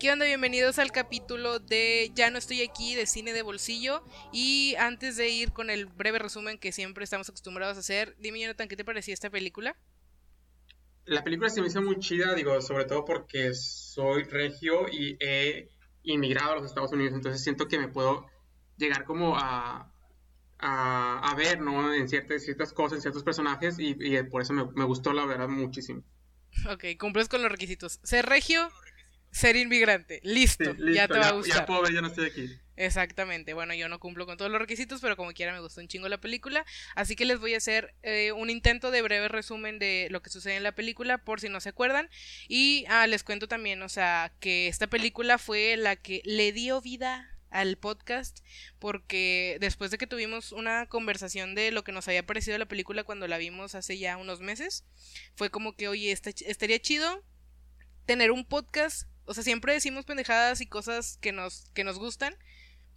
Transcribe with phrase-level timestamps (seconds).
[0.00, 0.24] ¿Qué onda?
[0.24, 4.02] Bienvenidos al capítulo de Ya no estoy aquí de cine de bolsillo.
[4.32, 8.40] Y antes de ir con el breve resumen que siempre estamos acostumbrados a hacer, dime
[8.40, 9.76] Jonathan, ¿qué te parecía esta película?
[11.04, 15.68] La película se me hizo muy chida, digo, sobre todo porque soy regio y he
[16.02, 18.26] inmigrado a los Estados Unidos, entonces siento que me puedo
[18.78, 19.92] llegar como a,
[20.56, 21.92] a, ver, ¿no?
[21.92, 23.94] En ciertas, ciertas cosas, en ciertos personajes y,
[24.30, 26.02] por eso me, me, gustó, la verdad, muchísimo.
[26.72, 28.00] Ok, cumples con los requisitos.
[28.02, 28.70] Ser regio,
[29.30, 30.20] ser inmigrante.
[30.22, 31.66] Listo, ya te va a gustar.
[31.66, 32.50] Ya ver, ya no estoy aquí.
[32.76, 35.88] Exactamente, bueno, yo no cumplo con todos los requisitos, pero como quiera me gustó un
[35.88, 36.64] chingo la película,
[36.94, 40.30] así que les voy a hacer eh, un intento de breve resumen de lo que
[40.30, 42.08] sucede en la película, por si no se acuerdan,
[42.48, 46.80] y ah, les cuento también, o sea, que esta película fue la que le dio
[46.80, 48.38] vida al podcast
[48.78, 53.04] porque después de que tuvimos una conversación de lo que nos había parecido la película
[53.04, 54.84] cuando la vimos hace ya unos meses,
[55.34, 57.22] fue como que, oye, estaría chido
[58.06, 62.34] tener un podcast o sea, siempre decimos pendejadas y cosas que nos, que nos gustan,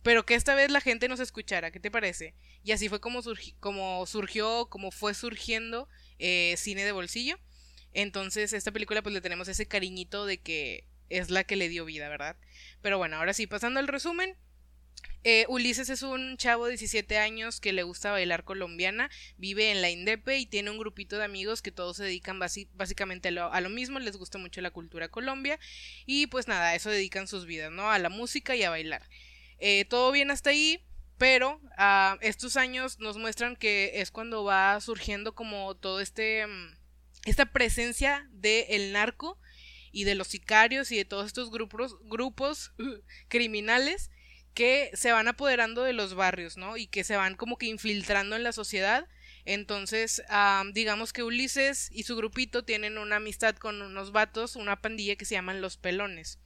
[0.01, 2.33] pero que esta vez la gente nos escuchara, ¿qué te parece?
[2.63, 7.37] Y así fue como, surgió, como fue surgiendo eh, cine de bolsillo.
[7.93, 11.85] Entonces, esta película pues le tenemos ese cariñito de que es la que le dio
[11.85, 12.35] vida, ¿verdad?
[12.81, 14.35] Pero bueno, ahora sí, pasando al resumen,
[15.23, 19.81] eh, Ulises es un chavo de 17 años que le gusta bailar colombiana, vive en
[19.81, 23.69] la Indepe y tiene un grupito de amigos que todos se dedican básicamente a lo,
[23.69, 25.59] mismo, les gusta mucho la cultura Colombia
[26.05, 27.89] y pues nada, eso dedican sus vidas, ¿no?
[27.89, 29.07] A la música y a bailar.
[29.59, 30.83] Eh, todo bien hasta ahí,
[31.17, 36.45] pero uh, estos años nos muestran que es cuando va surgiendo como todo este...
[36.47, 36.83] Mm,
[37.25, 39.39] esta presencia del narco
[39.91, 42.73] y de los sicarios y de todos estos grupos, grupos
[43.29, 44.11] criminales
[44.53, 46.77] que se van apoderando de los barrios, ¿no?
[46.77, 49.07] Y que se van como que infiltrando en la sociedad.
[49.45, 50.23] Entonces,
[50.73, 55.25] digamos que Ulises y su grupito tienen una amistad con unos vatos, una pandilla que
[55.25, 56.39] se llaman los pelones.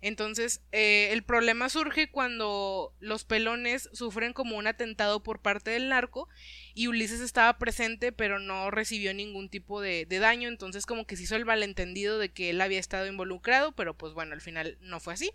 [0.00, 5.88] Entonces, eh, el problema surge cuando los pelones sufren como un atentado por parte del
[5.88, 6.28] narco
[6.74, 11.16] y Ulises estaba presente pero no recibió ningún tipo de, de, daño, entonces como que
[11.16, 14.76] se hizo el malentendido de que él había estado involucrado, pero pues bueno, al final
[14.80, 15.32] no fue así.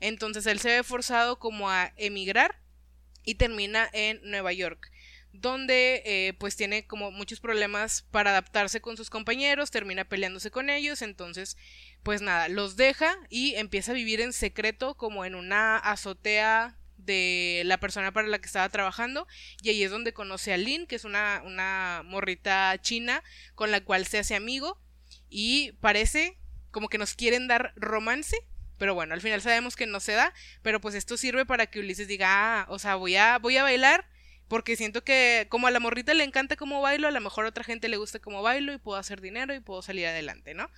[0.00, 2.60] Entonces él se ve forzado como a emigrar
[3.24, 4.90] y termina en Nueva York
[5.32, 10.70] donde eh, pues tiene como muchos problemas para adaptarse con sus compañeros, termina peleándose con
[10.70, 11.56] ellos, entonces
[12.02, 17.62] pues nada, los deja y empieza a vivir en secreto como en una azotea de
[17.64, 19.26] la persona para la que estaba trabajando
[19.62, 23.22] y ahí es donde conoce a Lin, que es una, una morrita china
[23.54, 24.80] con la cual se hace amigo
[25.28, 26.38] y parece
[26.70, 28.36] como que nos quieren dar romance,
[28.78, 31.80] pero bueno, al final sabemos que no se da, pero pues esto sirve para que
[31.80, 34.08] Ulises diga, ah, o sea, voy a, voy a bailar
[34.50, 37.50] porque siento que como a la morrita le encanta cómo bailo, a lo mejor a
[37.50, 40.68] otra gente le gusta cómo bailo y puedo hacer dinero y puedo salir adelante, ¿no?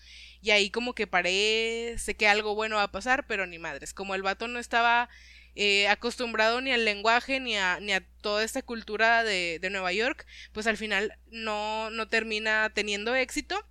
[0.43, 3.95] Y ahí como que parece que algo bueno va a pasar, pero ni madres.
[3.95, 5.09] Como el vato no estaba
[5.55, 9.91] eh, acostumbrado ni al lenguaje ni a, ni a toda esta cultura de, de Nueva
[9.95, 13.67] York, pues al final no, no termina teniendo éxito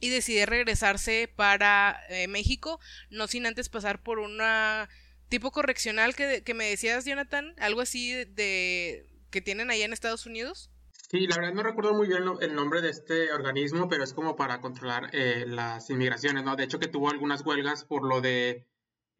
[0.00, 2.80] y decide regresarse para eh, México,
[3.10, 4.88] no sin antes pasar por una
[5.28, 9.06] tipo correccional que, que me decías, Jonathan, algo así de
[9.40, 10.70] tienen allá en Estados Unidos?
[11.08, 14.34] Sí, la verdad no recuerdo muy bien el nombre de este organismo, pero es como
[14.34, 16.56] para controlar eh, las inmigraciones, ¿no?
[16.56, 18.66] De hecho que tuvo algunas huelgas por lo de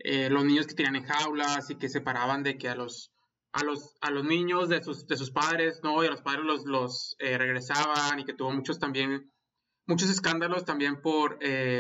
[0.01, 3.13] eh, los niños que tenían en jaulas y que separaban de que a los
[3.53, 6.03] a los a los niños de sus de sus padres, ¿no?
[6.03, 9.31] Y a los padres los los eh, regresaban y que tuvo muchos también
[9.87, 11.39] muchos escándalos también por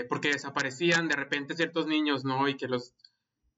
[0.08, 2.49] porque desaparecían de repente ciertos niños, ¿no?
[2.49, 2.94] Y que los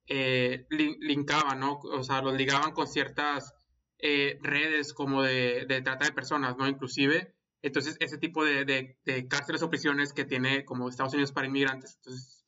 [0.07, 1.79] linkaban, ¿no?
[1.81, 3.55] O sea, los ligaban con ciertas
[3.99, 6.69] eh, redes como de, trata de personas, ¿no?
[6.69, 11.47] Inclusive, entonces ese tipo de, de, cárceles o prisiones que tiene como Estados Unidos para
[11.47, 11.97] inmigrantes.
[11.97, 12.47] Entonces,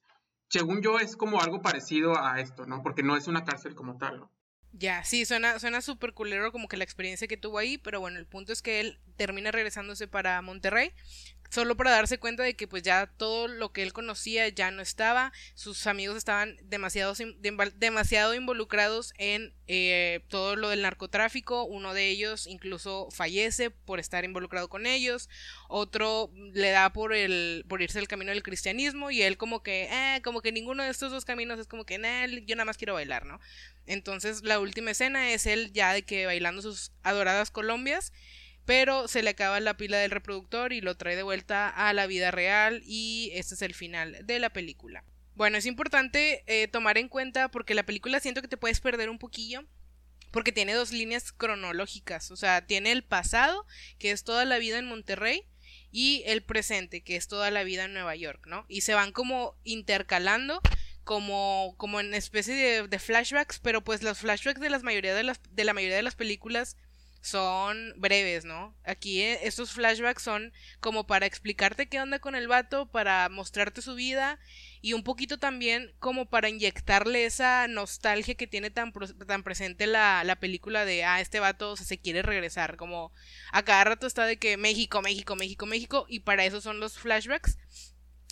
[0.49, 2.83] según yo, es como algo parecido a esto, ¿no?
[2.83, 4.33] Porque no es una cárcel como tal, ¿no?
[4.73, 8.19] Ya, sí, suena suena súper culero como que la experiencia que tuvo ahí, pero bueno,
[8.19, 10.93] el punto es que él termina regresándose para Monterrey,
[11.51, 14.81] solo para darse cuenta de que pues ya todo lo que él conocía ya no
[14.81, 17.15] estaba, sus amigos estaban demasiado,
[17.75, 24.25] demasiado involucrados en eh, todo lo del narcotráfico, uno de ellos incluso fallece por estar
[24.25, 25.29] involucrado con ellos,
[25.69, 29.89] otro le da por el por irse al camino del cristianismo y él como que
[29.91, 31.97] eh, como que ninguno de estos dos caminos es como que
[32.47, 33.41] yo nada más quiero bailar, ¿no?
[33.87, 38.13] Entonces la última escena es él ya de que bailando sus adoradas colombias
[38.71, 42.07] pero se le acaba la pila del reproductor y lo trae de vuelta a la
[42.07, 45.03] vida real y este es el final de la película.
[45.35, 49.11] Bueno, es importante eh, tomar en cuenta porque la película siento que te puedes perder
[49.11, 49.65] un poquillo
[50.31, 53.67] porque tiene dos líneas cronológicas, o sea, tiene el pasado,
[53.99, 55.45] que es toda la vida en Monterrey,
[55.91, 58.65] y el presente, que es toda la vida en Nueva York, ¿no?
[58.69, 60.61] Y se van como intercalando
[61.11, 65.41] como, como en especie de, flashbacks, pero pues los flashbacks de, las mayoría de, las,
[65.51, 66.77] de la mayoría de las películas
[67.21, 68.77] son breves, ¿no?
[68.85, 73.83] Aquí eh, estos flashbacks son como para explicarte qué onda con el vato, para mostrarte
[73.83, 74.39] su vida
[74.83, 78.93] y un poquito también como para inyectarle esa nostalgia que tiene tan,
[79.27, 83.13] tan presente la, la película de, ah, este vato se quiere regresar, como
[83.51, 87.01] a cada rato está de que México, México, México, México y para eso son los
[87.01, 87.59] flashbacks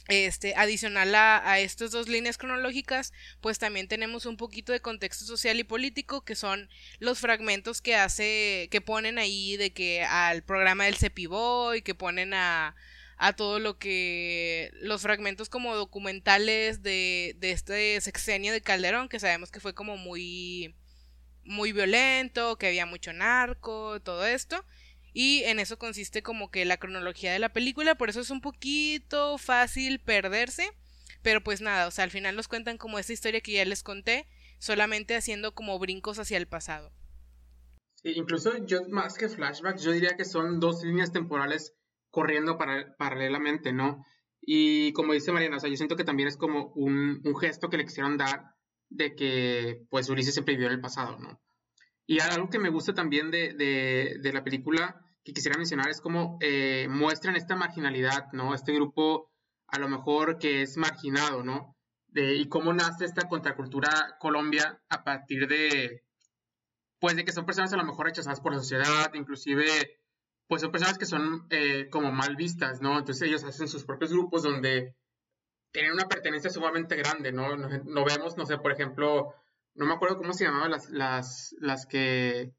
[0.09, 5.61] este, adicional a, estas dos líneas cronológicas, pues también tenemos un poquito de contexto social
[5.61, 6.69] y político, que son
[6.99, 12.35] los fragmentos que hace, que ponen ahí de que al programa del Cepiboy, que ponen
[12.35, 12.75] a,
[13.19, 19.21] a todo lo que los fragmentos como documentales de, de este sexenio de Calderón, que
[19.21, 20.75] sabemos que fue como muy
[21.45, 24.65] muy violento, que había mucho narco, todo esto.
[25.21, 28.41] Y en eso consiste como que la cronología de la película, por eso es un
[28.41, 30.71] poquito fácil perderse.
[31.23, 33.83] Pero pues nada, o sea, al final nos cuentan como esta historia que ya les
[33.83, 34.29] conté,
[34.61, 36.93] solamente haciendo como brincos hacia el pasado.
[37.97, 41.75] Sí, incluso yo más que flashbacks, yo diría que son dos líneas temporales
[42.11, 44.05] corriendo paralelamente, ¿no?
[44.41, 47.79] Y como dice Mariana, o sea, yo siento que también es como un, gesto que
[47.79, 48.55] le quisieron dar
[48.89, 51.43] de que pues Ulises siempre vivió en el pasado, ¿no?
[52.07, 53.53] Y algo que me gusta también de,
[54.23, 58.55] de la película que quisiera mencionar es cómo eh, muestran esta marginalidad, ¿no?
[58.55, 59.31] Este grupo
[59.67, 61.77] a lo mejor que es marginado, ¿no?
[62.15, 66.03] Y cómo nace esta contracultura Colombia a partir de,
[66.99, 70.01] pues de que son personas a lo mejor rechazadas por la sociedad, inclusive,
[70.47, 72.99] pues son personas que son eh, como mal vistas, ¿no?
[72.99, 74.97] Entonces ellos hacen sus propios grupos donde
[75.73, 77.55] tienen una pertenencia sumamente grande, ¿no?
[77.55, 79.35] No, vemos, no sé, por ejemplo,
[79.75, 82.55] no me acuerdo cómo se llamaban las, las que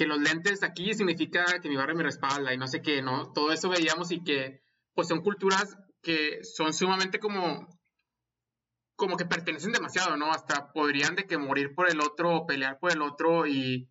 [0.00, 3.34] que los lentes aquí significa que mi barrio me respalda y no sé qué, ¿no?
[3.34, 4.62] Todo eso veíamos y que
[4.94, 7.68] pues son culturas que son sumamente como
[8.96, 10.30] como que pertenecen demasiado, ¿no?
[10.30, 13.90] Hasta podrían de que morir por el otro o pelear por el otro y,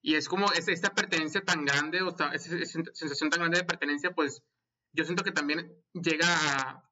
[0.00, 4.12] y es como es, esta pertenencia tan grande o esta, sensación tan grande de pertenencia,
[4.12, 4.44] pues
[4.92, 6.88] yo siento que también llega a,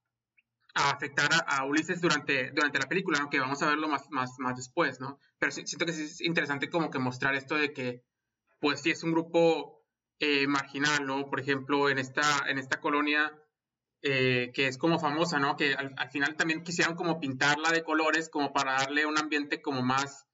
[0.75, 3.31] a afectar a, Ulises durante, durante la película, ¿no?
[3.31, 5.21] Que vamos a verlo más, más, más después, ¿no?
[5.39, 8.03] Pero siento que es interesante como que mostrar esto de que
[8.61, 9.85] pues sí es un grupo
[10.19, 11.29] eh, marginal, ¿no?
[11.29, 13.33] Por ejemplo, en esta, en esta colonia
[14.03, 15.57] eh, que es como famosa, ¿no?
[15.57, 19.83] Que al, final también quisieron como pintarla de colores como para darle un ambiente como
[19.83, 20.27] más,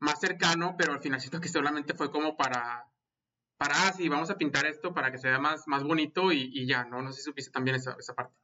[0.00, 2.90] más cercano, pero al final siento que solamente fue como para,
[3.58, 6.84] para, ah, vamos a pintar esto para que se vea más, más bonito y, ya,
[6.84, 7.02] ¿no?
[7.02, 8.39] No sé si supiste también esa, esa parte.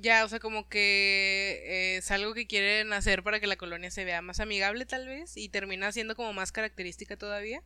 [0.00, 3.90] Ya, o sea, como que eh, es algo que quieren hacer para que la colonia
[3.90, 7.62] se vea más amigable tal vez y termina siendo como más característica todavía.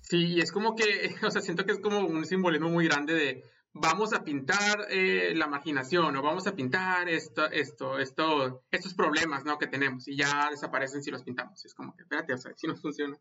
[0.00, 0.84] Sí, y es como que,
[1.22, 5.32] o sea, siento que es como un simbolismo muy grande de vamos a pintar eh,
[5.36, 9.58] la imaginación o vamos a pintar esto, esto, esto, estos problemas, ¿no?
[9.58, 11.64] Que tenemos y ya desaparecen si los pintamos.
[11.64, 13.18] Es como que, espérate, o sea, si no funciona.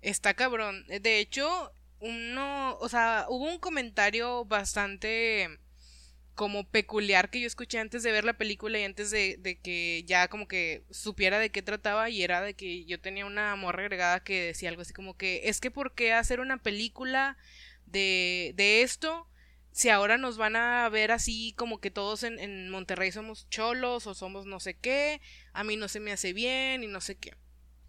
[0.00, 0.84] Está cabrón.
[0.86, 5.58] De hecho, uno, o sea, hubo un comentario bastante
[6.34, 10.02] como peculiar que yo escuché antes de ver la película y antes de, de, que
[10.06, 13.82] ya como que supiera de qué trataba y era de que yo tenía una morra
[13.82, 17.36] agregada que decía algo así como que es que por qué hacer una película
[17.86, 19.28] de, de esto
[19.74, 24.06] si ahora nos van a ver así como que todos en, en Monterrey somos cholos
[24.06, 25.20] o somos no sé qué,
[25.52, 27.34] a mí no se me hace bien y no sé qué.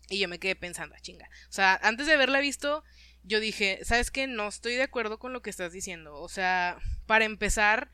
[0.10, 1.30] Y yo me quedé pensando, chinga.
[1.50, 2.84] O sea, antes de haberla visto,
[3.24, 4.28] yo dije, ¿sabes qué?
[4.28, 6.16] No estoy de acuerdo con lo que estás diciendo.
[6.16, 7.92] O sea, para empezar,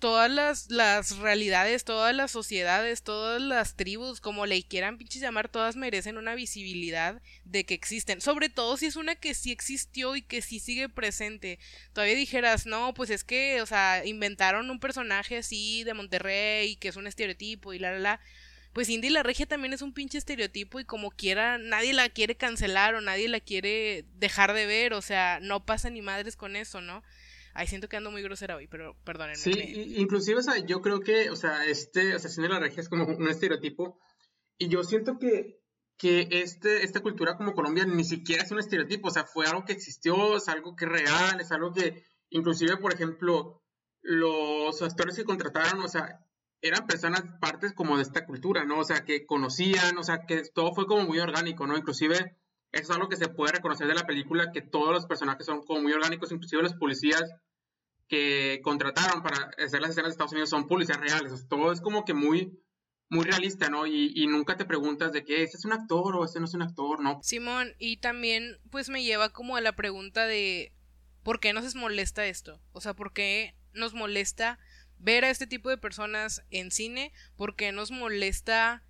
[0.00, 5.48] todas las, las realidades, todas las sociedades, todas las tribus, como le quieran pinches llamar,
[5.48, 8.20] todas merecen una visibilidad de que existen.
[8.20, 11.58] Sobre todo si es una que sí existió y que sí sigue presente.
[11.92, 16.88] Todavía dijeras, no, pues es que, o sea, inventaron un personaje así de Monterrey que
[16.88, 18.20] es un estereotipo y la, la, la.
[18.72, 22.36] Pues Indy la Regia también es un pinche estereotipo y como quiera, nadie la quiere
[22.36, 26.56] cancelar o nadie la quiere dejar de ver, o sea, no pasa ni madres con
[26.56, 27.02] eso, ¿no?
[27.60, 29.36] Ay, siento que ando muy grosera hoy, pero perdónenme.
[29.36, 29.52] Sí,
[29.98, 33.04] inclusive, o sea, yo creo que, o sea, este Asesino de la Regia es como
[33.04, 34.00] un estereotipo.
[34.56, 35.60] Y yo siento que,
[35.98, 39.66] que este, esta cultura como Colombia ni siquiera es un estereotipo, o sea, fue algo
[39.66, 43.62] que existió, es algo que es real, es algo que, inclusive, por ejemplo,
[44.00, 46.18] los actores que contrataron, o sea,
[46.62, 48.78] eran personas partes como de esta cultura, ¿no?
[48.78, 51.76] O sea, que conocían, o sea, que todo fue como muy orgánico, ¿no?
[51.76, 52.38] Inclusive,
[52.72, 55.60] eso es algo que se puede reconocer de la película, que todos los personajes son
[55.60, 57.22] como muy orgánicos, inclusive los policías
[58.10, 62.04] que contrataron para hacer las escenas de Estados Unidos son policías reales, todo es como
[62.04, 62.60] que muy,
[63.08, 63.86] muy realista, ¿no?
[63.86, 66.62] Y, nunca te preguntas de que este es un actor o este no es un
[66.62, 67.20] actor, ¿no?
[67.22, 70.72] Simón, y también pues me lleva como a la pregunta de
[71.22, 72.60] ¿por qué nos molesta esto?
[72.72, 74.58] O sea, ¿por qué nos molesta
[74.98, 77.12] ver a este tipo de personas en cine?
[77.36, 78.82] ¿Por qué nos molesta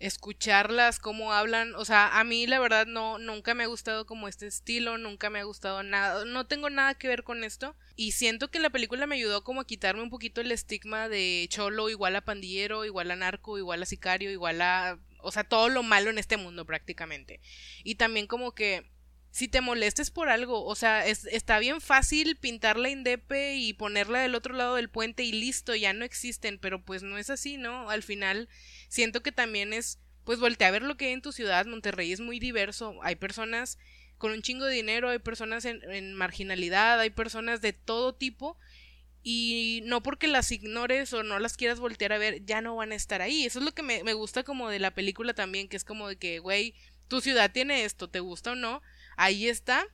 [0.00, 4.28] escucharlas, cómo hablan, o sea, a mí la verdad no, nunca me ha gustado como
[4.28, 8.12] este estilo, nunca me ha gustado nada, no tengo nada que ver con esto y
[8.12, 11.90] siento que la película me ayudó como a quitarme un poquito el estigma de cholo
[11.90, 15.82] igual a pandillero, igual a narco, igual a sicario, igual a, o sea, todo lo
[15.82, 17.40] malo en este mundo prácticamente.
[17.82, 18.88] Y también como que
[19.30, 23.72] si te molestes por algo, o sea, es, está bien fácil pintar la indepe y
[23.72, 27.30] ponerla del otro lado del puente y listo, ya no existen, pero pues no es
[27.30, 27.90] así, ¿no?
[27.90, 28.48] Al final
[28.88, 32.12] siento que también es, pues voltea a ver lo que hay en tu ciudad, Monterrey
[32.12, 33.78] es muy diverso, hay personas
[34.18, 38.58] con un chingo de dinero, hay personas en, marginalidad, hay personas de todo tipo
[39.22, 42.92] y no porque las ignores o no las quieras voltear a ver, ya no van
[42.92, 43.44] a estar ahí.
[43.44, 46.08] Eso es lo que me, me gusta como de la película también, que es como
[46.08, 46.74] de que, güey,
[47.08, 48.82] tu ciudad tiene esto, te gusta o no,
[49.16, 49.86] ahí está.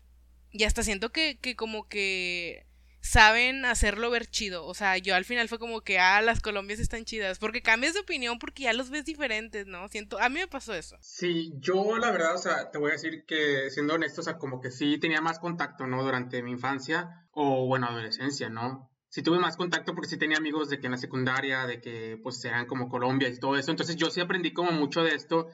[0.50, 2.66] Y hasta siento que, que como que
[3.04, 4.64] saben hacerlo ver chido.
[4.66, 7.38] O sea, yo al final fue como que, ah, las Colombias están chidas.
[7.38, 9.86] Porque cambias de opinión porque ya los ves diferentes, ¿no?
[9.88, 10.96] Siento, a mí me pasó eso.
[11.00, 14.38] Sí, yo la verdad, o sea, te voy a decir que siendo honesto, o sea,
[14.38, 16.02] como que sí tenía más contacto, ¿no?
[16.02, 18.90] Durante mi infancia o, bueno, adolescencia, ¿no?
[19.10, 22.18] Sí tuve más contacto porque sí tenía amigos de que en la secundaria, de que
[22.22, 23.70] pues eran como Colombia y todo eso.
[23.70, 25.46] Entonces yo sí aprendí como mucho de esto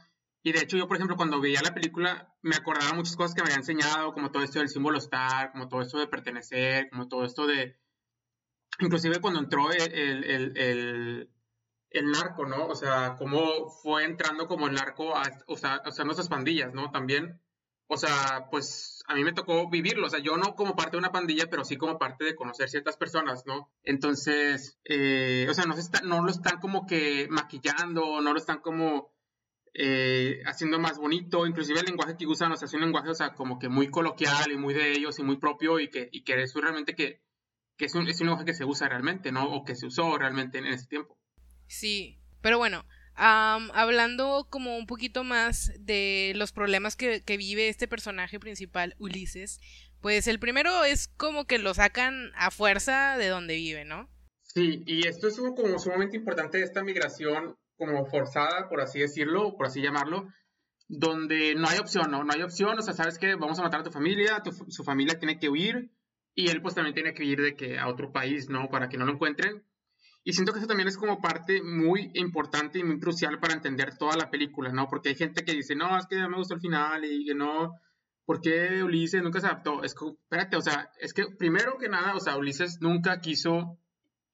[0.42, 3.42] y de hecho yo, por ejemplo, cuando veía la película, me acordaba muchas cosas que
[3.42, 7.09] me había enseñado, como todo esto del símbolo star, como todo esto de pertenecer, como
[7.09, 7.78] todo esto de...
[8.78, 11.30] Inclusive cuando entró el, el, el,
[11.90, 12.68] el narco, ¿no?
[12.68, 16.90] O sea, cómo fue entrando como el narco a, o sea, o sea, pandillas, ¿no?
[16.90, 17.38] También,
[17.88, 20.99] o sea, pues a mí me tocó vivirlo, o sea, yo no como parte de
[20.99, 23.70] una pandilla, pero sí como parte de conocer ciertas personas, ¿no?
[23.82, 28.38] Entonces, eh, o sea, no, se está, no lo están como que maquillando, no lo
[28.38, 29.12] están como
[29.74, 33.14] eh, haciendo más bonito, inclusive el lenguaje que usan, o sea, es un lenguaje, o
[33.14, 36.24] sea, como que muy coloquial y muy de ellos y muy propio y que, y
[36.24, 37.22] que eso realmente que,
[37.76, 39.44] que es, un, es un lenguaje que se usa realmente, ¿no?
[39.52, 41.16] O que se usó realmente en ese tiempo.
[41.68, 42.84] Sí, pero bueno,
[43.14, 49.60] hablando como un poquito más de los problemas que, que vive este personaje principal, Ulises,
[50.00, 54.08] pues el primero es como que lo sacan a fuerza de donde vive, ¿no?
[54.42, 59.56] Sí, y esto es como sumamente importante de esta migración como forzada, por así decirlo,
[59.56, 60.28] por así llamarlo,
[60.87, 62.22] donde no hay opción, ¿no?
[62.22, 65.18] No hay opción, o sea, sabes que vamos a matar a tu familia, su familia
[65.18, 65.90] tiene que huir
[66.34, 68.68] y él pues también tiene que ir de que a otro país, ¿no?
[68.68, 69.64] Para que no lo encuentren.
[70.22, 73.96] Y siento que eso también es como parte muy importante y muy crucial para entender
[73.96, 74.87] toda la película, ¿no?
[74.87, 77.34] Porque hay gente que dice, no, es que no me gustó el final y que
[77.34, 77.75] no,
[78.26, 79.82] ¿por qué Ulises nunca se adaptó?
[79.82, 83.79] Es que, espérate, o sea, es que primero que nada, o sea, Ulises nunca quiso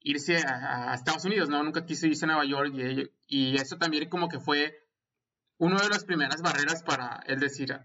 [0.06, 1.62] irse a, Estados Unidos, ¿no?
[1.62, 4.88] Nunca quiso irse a Nueva York y, y eso también como que fue
[5.58, 7.76] una de las primeras barreras para él decir,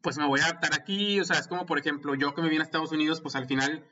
[0.00, 2.48] pues me voy a adaptar aquí, o sea, es como por ejemplo yo que me
[2.48, 3.86] vine a Estados Unidos, pues al final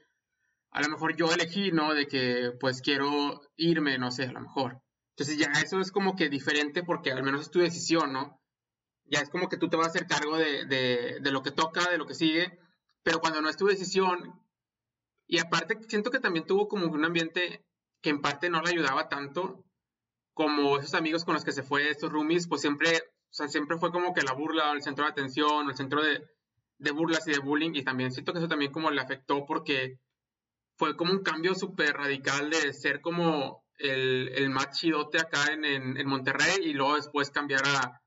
[0.71, 1.93] a lo mejor yo elegí, ¿no?
[1.93, 4.81] De que pues quiero irme, no sé, a lo mejor.
[5.11, 8.41] Entonces ya eso es como que diferente porque al menos es tu decisión, ¿no?
[9.05, 11.51] Ya es como que tú te vas a hacer cargo de, de, de lo que
[11.51, 12.59] toca, de lo que sigue,
[13.03, 14.41] pero cuando no es tu decisión,
[15.29, 17.65] y aparte, siento que también tuvo como un ambiente
[18.01, 19.65] que en parte no le ayudaba tanto,
[20.33, 23.77] como esos amigos con los que se fue, estos roomies, pues siempre, o sea, siempre
[23.77, 26.27] fue como que la burla, el centro de atención, el centro de,
[26.79, 29.99] de burlas y de bullying, y también siento que eso también como le afectó porque
[30.77, 35.65] fue como un cambio súper radical de ser como el, el más chidote acá en,
[35.65, 38.01] en, Monterrey y luego después cambiar a,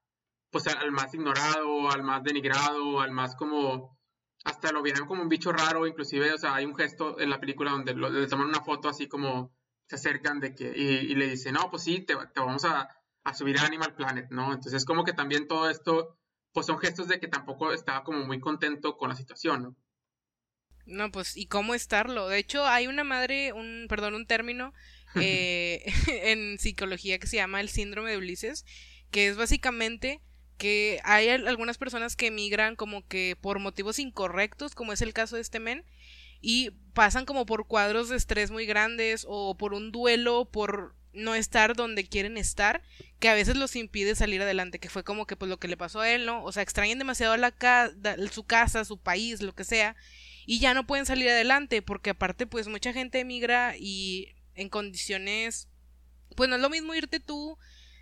[0.50, 3.98] pues al más ignorado, al más denigrado, al más como
[4.44, 7.40] hasta lo vieron como un bicho raro, inclusive, o sea, hay un gesto en la
[7.40, 9.54] película donde le toman una foto así como
[9.88, 12.88] se acercan de que, y, le dicen, no, pues sí, te, vamos a,
[13.34, 14.54] subir a Animal Planet, ¿no?
[14.54, 16.18] Entonces, como que también todo esto,
[16.54, 19.76] pues son gestos de que tampoco estaba como muy contento con la situación, ¿no?
[20.86, 22.28] No, pues, ¿y cómo estarlo?
[22.28, 24.74] De hecho, hay una madre, un, perdón, un término
[25.16, 28.66] eh, en psicología que se llama el síndrome de Ulises,
[29.12, 30.22] que es básicamente
[30.62, 35.36] que hay algunas personas que emigran como que por motivos incorrectos, como es el caso
[35.36, 35.84] de este men,
[36.40, 41.34] y pasan como por cuadros de estrés muy grandes o por un duelo, por no
[41.34, 42.84] estar donde quieren estar,
[43.18, 45.78] que a veces los impide salir adelante, que fue como que pues lo que le
[45.78, 46.44] pasó a él, ¿no?
[46.44, 47.56] O sea, extrañan demasiado la
[48.32, 49.96] su casa, su país, lo que sea,
[50.46, 55.70] y ya no pueden salir adelante, porque aparte pues mucha gente emigra y en condiciones,
[56.36, 57.58] pues no es lo mismo irte tú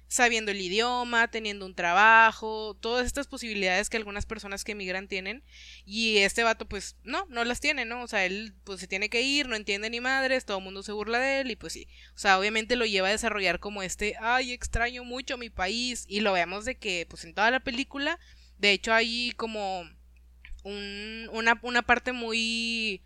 [0.10, 5.44] sabiendo el idioma, teniendo un trabajo, todas estas posibilidades que algunas personas que emigran tienen.
[5.86, 8.01] Y este vato, pues, no, no las tiene, ¿no?
[8.01, 10.82] O sea, él, pues, se tiene que ir, no entiende ni madres, todo el mundo
[10.82, 11.88] se burla de él, y pues sí.
[12.16, 16.06] O sea, obviamente lo lleva a desarrollar como este, ay, extraño mucho mi país.
[16.08, 18.20] Y lo veamos de que, pues, en toda la película,
[18.58, 19.82] de hecho, hay como
[20.63, 23.04] un, una, una parte muy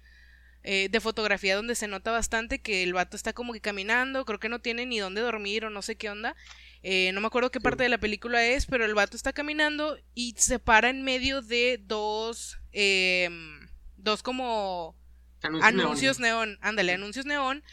[0.63, 4.39] eh, de fotografía donde se nota bastante que el vato está como que caminando, creo
[4.39, 6.37] que no tiene ni dónde dormir o no sé qué onda.
[6.83, 9.97] Eh, no me acuerdo qué parte de la película es, pero el vato está caminando
[10.13, 14.95] y se para en medio de dos, em, dos como
[15.41, 16.57] anuncios, neón.
[16.61, 17.63] ándale, anuncios neón.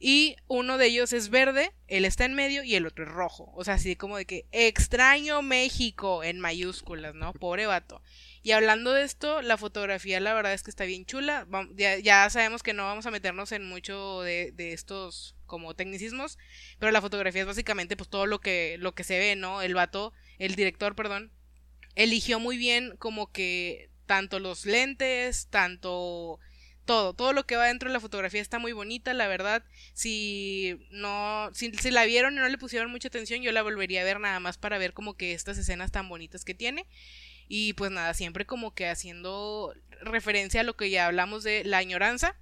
[0.00, 3.50] Y uno de ellos es verde, él está en medio y el otro es rojo.
[3.56, 7.32] O sea, así como de que extraño México en mayúsculas, ¿no?
[7.32, 8.00] Pobre vato.
[8.42, 11.48] Y hablando de esto, la fotografía la verdad es que está bien chula.
[11.74, 16.38] Ya, sabemos que no vamos a meternos en mucho de, estos como tecnicismos,
[16.78, 19.62] pero la fotografía es básicamente pues todo lo que, lo que se ve, ¿no?
[19.62, 21.32] El vato, el director, perdón,
[21.96, 26.38] eligió muy bien como que tanto los lentes, tanto
[26.84, 29.62] todo, todo lo que va dentro de la fotografía está muy bonita, la verdad.
[29.92, 34.00] Si no, si, si, la vieron y no le pusieron mucha atención, yo la volvería
[34.00, 36.86] a ver nada más para ver como que estas escenas tan bonitas que tiene.
[37.46, 41.78] Y pues nada, siempre como que haciendo referencia a lo que ya hablamos de la
[41.78, 42.36] añoranza.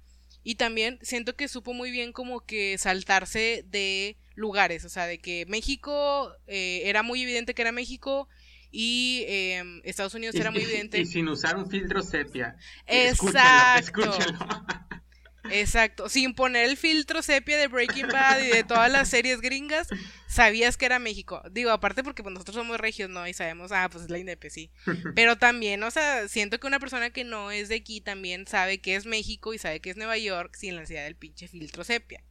[0.47, 5.19] Y también siento que supo muy bien como que saltarse de lugares, o sea, de
[5.19, 8.29] que México eh, era muy evidente que era México
[8.71, 11.01] y em, Estados Unidos era muy evidente.
[11.01, 12.55] Y, sin usar un filtro sepia.
[12.85, 14.03] Exacto.
[14.03, 14.39] Escúchalo,
[15.51, 19.87] Exacto, sin poner el filtro sepia de Breaking Bad y de todas las series gringas,
[20.27, 21.41] sabías que era México.
[21.51, 23.27] Digo, aparte porque pues, nosotros somos regios, ¿no?
[23.27, 24.71] Y sabemos, ah, pues es la INDEP, sí.
[25.15, 28.79] Pero también, o sea, siento que una persona que no es de aquí también sabe
[28.79, 31.83] que es México y sabe que es Nueva York sin la necesidad del pinche filtro
[31.83, 32.23] sepia.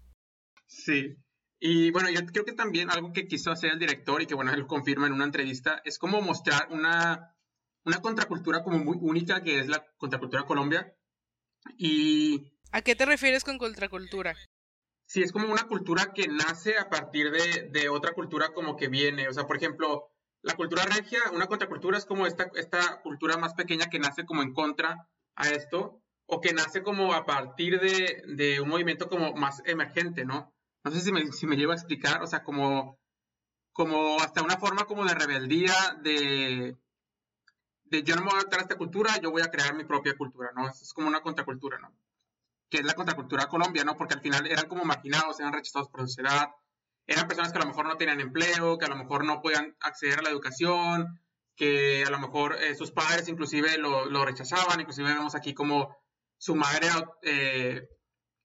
[0.66, 1.16] Sí.
[1.58, 4.52] Y bueno, yo creo que también algo que quiso hacer el director y que bueno,
[4.52, 7.34] él lo confirma en una entrevista, es como mostrar una,
[7.84, 10.94] una contracultura como muy única que es la contracultura Colombia.
[11.78, 14.34] Y ¿A qué te refieres con contracultura?
[15.06, 19.28] Sí, es como una cultura que nace a partir de, otra cultura como que viene.
[19.28, 20.10] O sea, por ejemplo,
[20.42, 22.50] la cultura regia, una contracultura es como esta,
[23.02, 27.24] cultura más pequeña que nace como en contra a esto, o que nace como a
[27.24, 30.52] partir de, un movimiento como más emergente, ¿no?
[30.84, 32.98] No sé si me, si llevo a explicar, o sea, como,
[34.20, 36.76] hasta una forma como de rebeldía, de
[37.90, 40.16] yo no me voy a adaptar a esta cultura, yo voy a crear mi propia
[40.16, 40.68] cultura, ¿no?
[40.68, 41.94] Es como una contracultura, ¿no?
[42.68, 43.96] Que es la contracultura Colombia, ¿no?
[43.96, 46.48] Porque al final eran como marginados, eran rechazados por la sociedad,
[47.06, 49.76] eran personas que a lo mejor no tenían empleo, que a lo mejor no podían
[49.80, 51.20] acceder a la educación,
[51.54, 55.96] que a lo mejor eh, sus padres inclusive lo, lo, rechazaban, inclusive vemos aquí como
[56.36, 56.88] su madre
[57.22, 57.88] eh,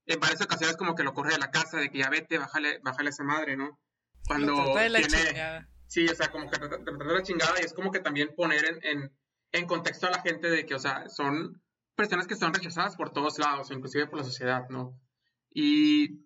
[0.05, 2.79] en varias ocasiones como que lo corre de la casa, de que ya vete, bájale,
[2.83, 3.79] bájale a esa madre, ¿no?
[4.27, 5.67] Cuando de la tiene...
[5.87, 8.63] Sí, o sea, como que trata de la chingada y es como que también poner
[8.63, 9.17] en, en,
[9.51, 11.61] en contexto a la gente de que, o sea, son
[12.01, 14.99] personas que son rechazadas por todos lados, inclusive por la sociedad, ¿no?
[15.53, 16.25] Y,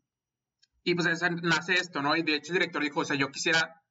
[0.85, 2.15] y pues nace esto, ¿no?
[2.15, 3.83] Y de hecho el director dijo, o sea, yo quisiera,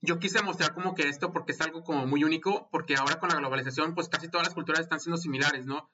[0.00, 3.30] yo quise mostrar como que esto porque es algo como muy único, porque ahora con
[3.30, 5.90] la globalización, pues casi todas las culturas están siendo similares, ¿no?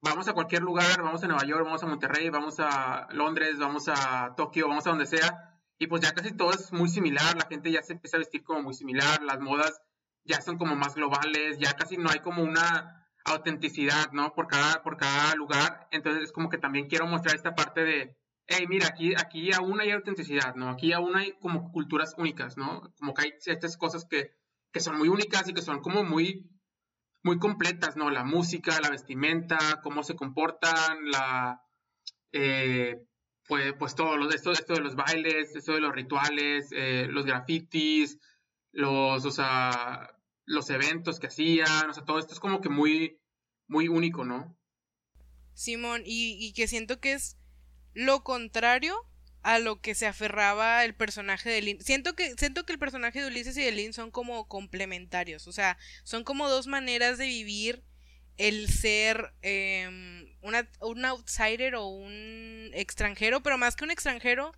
[0.00, 3.88] Vamos a cualquier lugar, vamos a Nueva York, vamos a Monterrey, vamos a Londres, vamos
[3.88, 7.46] a Tokio, vamos a donde sea, y pues ya casi todo es muy similar, la
[7.46, 9.82] gente ya se empieza a vestir como muy similar, las modas
[10.24, 12.98] ya son como más globales, ya casi no hay como una
[13.28, 14.32] autenticidad, ¿no?
[14.32, 15.88] Por cada, por cada lugar.
[15.90, 19.80] Entonces es como que también quiero mostrar esta parte de, hey, mira, aquí, aquí aún
[19.80, 20.70] hay autenticidad, ¿no?
[20.70, 22.92] Aquí aún hay como culturas únicas, ¿no?
[22.98, 24.32] Como que hay ciertas cosas que,
[24.72, 26.50] que son muy únicas y que son como muy,
[27.22, 28.10] muy completas, ¿no?
[28.10, 31.62] La música, la vestimenta, cómo se comportan, la,
[32.32, 33.04] eh,
[33.46, 37.24] pues, pues todo, lo, esto, esto de los bailes, esto de los rituales, eh, los
[37.26, 38.18] grafitis,
[38.72, 40.10] los, o sea,
[40.48, 43.20] los eventos que hacían, o sea, todo esto es como que muy,
[43.66, 44.56] muy único, ¿no?
[45.52, 47.36] Simón, y, que siento que es
[47.92, 48.96] lo contrario
[49.42, 51.80] a lo que se aferraba el personaje de Lynn.
[51.80, 55.52] Siento que, siento que el personaje de Ulises y de Lynn son como complementarios, o
[55.52, 57.84] sea, son como dos maneras de vivir
[58.36, 64.52] el ser em, un outsider o un extranjero, pero más que un extranjero,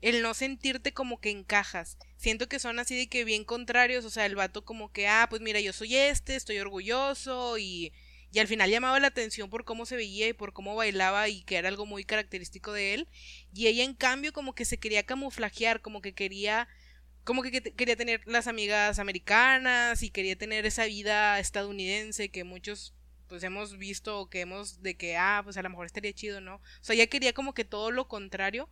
[0.00, 1.98] el no sentirte como que encajas.
[2.16, 5.26] Siento que son así de que bien contrarios, o sea, el vato como que, ah,
[5.28, 7.92] pues mira, yo soy este, estoy orgulloso y,
[8.32, 11.42] y al final llamaba la atención por cómo se veía y por cómo bailaba y
[11.42, 13.08] que era algo muy característico de él.
[13.54, 16.68] Y ella en cambio como que se quería camuflajear, como que quería
[17.24, 22.94] como que quería tener las amigas americanas y quería tener esa vida estadounidense que muchos
[23.28, 26.40] pues hemos visto o que hemos de que ah pues a lo mejor estaría chido,
[26.40, 26.54] ¿no?
[26.56, 28.70] O sea, ella quería como que todo lo contrario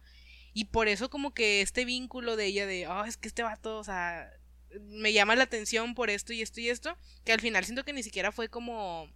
[0.57, 3.77] y por eso como que este vínculo de ella de, oh, es que este vato,
[3.77, 4.33] o sea,
[4.81, 7.93] me llama la atención por esto y esto y esto, que al final siento que
[7.93, 9.07] ni siquiera fue como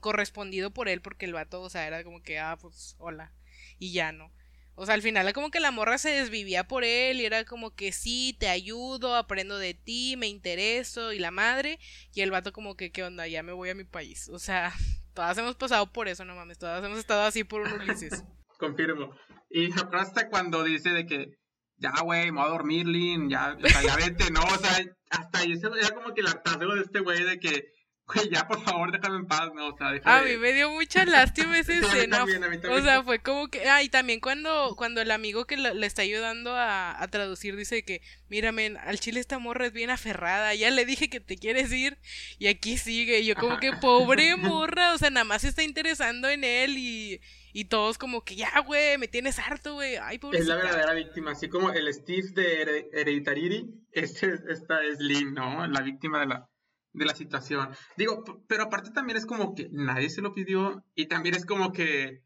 [0.00, 3.32] correspondido por él porque el vato, o sea, era como que, ah, pues hola,
[3.78, 4.32] y ya no.
[4.74, 7.76] O sea, al final como que la morra se desvivía por él y era como
[7.76, 11.78] que sí, te ayudo, aprendo de ti, me intereso y la madre.
[12.12, 13.28] Y el vato como que, ¿qué onda?
[13.28, 14.28] Ya me voy a mi país.
[14.30, 14.74] O sea,
[15.14, 18.24] todas hemos pasado por eso, no mames, todas hemos estado así por un Ulises.
[18.58, 19.14] Confirmo.
[19.48, 21.30] Y hasta cuando dice de que,
[21.76, 24.42] ya, güey, me voy a dormir, Lin, ya, o sea, ya vete, ¿no?
[24.42, 27.72] O sea, hasta ahí veía como que el hartazgo de este güey de que,
[28.06, 29.68] güey, ya por favor déjame en paz, ¿no?
[29.68, 32.24] O sea, A mí me dio mucha lástima esa escena.
[32.24, 33.68] O sea, fue como que.
[33.68, 37.84] Ah, y también cuando, cuando el amigo que le está ayudando a, a, traducir dice
[37.84, 40.54] que, mírame, al chile esta morra es bien aferrada.
[40.54, 41.98] Ya le dije que te quieres ir
[42.38, 43.20] y aquí sigue.
[43.20, 46.78] Y yo, como que, pobre morra, o sea, nada más se está interesando en él
[46.78, 47.20] y.
[47.52, 49.96] Y todos como que ya, güey, me tienes harto, güey.
[49.96, 55.32] Ay, Es la verdadera víctima, así como el Steve de Hereditary, este, esta es Lynn,
[55.32, 55.66] ¿no?
[55.66, 56.50] La víctima de la,
[56.96, 57.68] de la situación.
[57.96, 61.72] Digo, pero aparte también es como que nadie se lo pidió y también es como
[61.72, 62.22] que,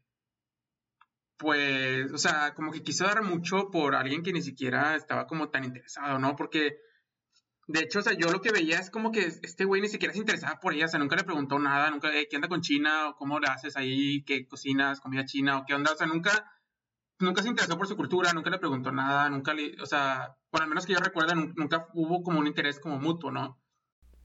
[1.37, 5.49] pues, o sea, como que quiso dar mucho por alguien que ni siquiera estaba como
[5.49, 6.35] tan interesado, ¿no?
[6.35, 6.77] Porque,
[7.67, 10.13] de hecho, o sea, yo lo que veía es como que este güey ni siquiera
[10.13, 13.09] se interesaba por ella, o sea, nunca le preguntó nada, nunca, ¿qué anda con China?
[13.09, 14.23] ¿O cómo le haces ahí?
[14.23, 15.01] ¿Qué cocinas?
[15.01, 15.59] ¿Comida china?
[15.59, 15.91] ¿O qué onda?
[15.91, 16.53] O sea, nunca,
[17.19, 20.63] nunca se interesó por su cultura, nunca le preguntó nada, nunca le, o sea, bueno,
[20.63, 23.60] al menos que yo recuerdo, nunca hubo como un interés como mutuo, ¿no?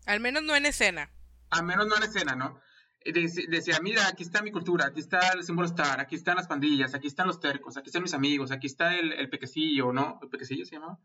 [0.07, 1.11] Al menos no en escena.
[1.51, 2.61] Al menos no en escena, ¿no?
[3.05, 6.95] Decía, mira, aquí está mi cultura, aquí está el símbolo star, aquí están las pandillas,
[6.95, 10.19] aquí están los tercos, aquí están mis amigos, aquí está el, el pequecillo, ¿no?
[10.23, 10.99] ¿El pequecillo se llamaba?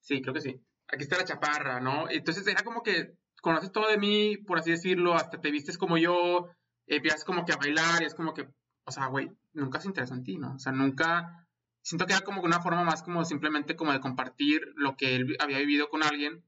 [0.00, 0.60] Sí, creo que sí.
[0.88, 2.08] Aquí está la chaparra, ¿no?
[2.08, 5.98] Entonces era como que conoces todo de mí, por así decirlo, hasta te vistes como
[5.98, 6.48] yo,
[6.86, 8.48] empiezas como que a bailar y es como que,
[8.84, 10.54] o sea, güey, nunca se interesó en ti, ¿no?
[10.54, 11.46] O sea, nunca,
[11.82, 15.36] siento que era como una forma más como simplemente como de compartir lo que él
[15.38, 16.44] había vivido con alguien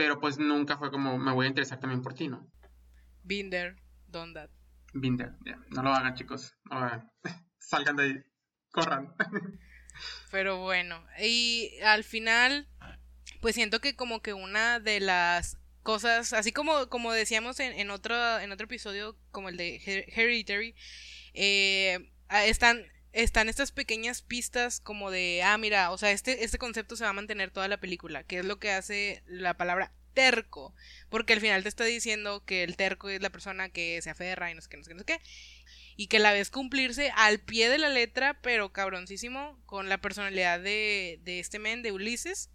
[0.00, 2.50] pero pues nunca fue como me voy a interesar también por ti, ¿no?
[3.22, 4.48] Binder, don't that.
[4.94, 5.34] Binder,
[5.68, 7.12] no lo hagan chicos, no lo hagan.
[7.58, 8.14] Salgan de ahí,
[8.70, 9.14] corran.
[10.30, 12.66] pero bueno, y al final,
[13.42, 17.90] pues siento que como que una de las cosas, así como, como decíamos en, en,
[17.90, 20.74] otro, en otro episodio, como el de Hereditary,
[21.34, 26.96] eh, están están estas pequeñas pistas como de, ah, mira, o sea, este, este concepto
[26.96, 30.74] se va a mantener toda la película, que es lo que hace la palabra terco,
[31.08, 34.50] porque al final te está diciendo que el terco es la persona que se aferra
[34.50, 35.20] y no sé qué, no sé qué, no sé qué,
[35.96, 40.60] y que la ves cumplirse al pie de la letra, pero cabroncísimo, con la personalidad
[40.60, 42.50] de, de este men, de Ulises,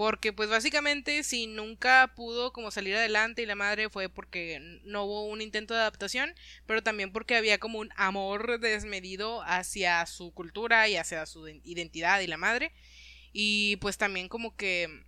[0.00, 5.04] porque pues básicamente si nunca pudo como salir adelante y la madre fue porque no
[5.04, 6.34] hubo un intento de adaptación,
[6.64, 12.18] pero también porque había como un amor desmedido hacia su cultura y hacia su identidad
[12.20, 12.72] y la madre.
[13.34, 15.04] Y pues también como que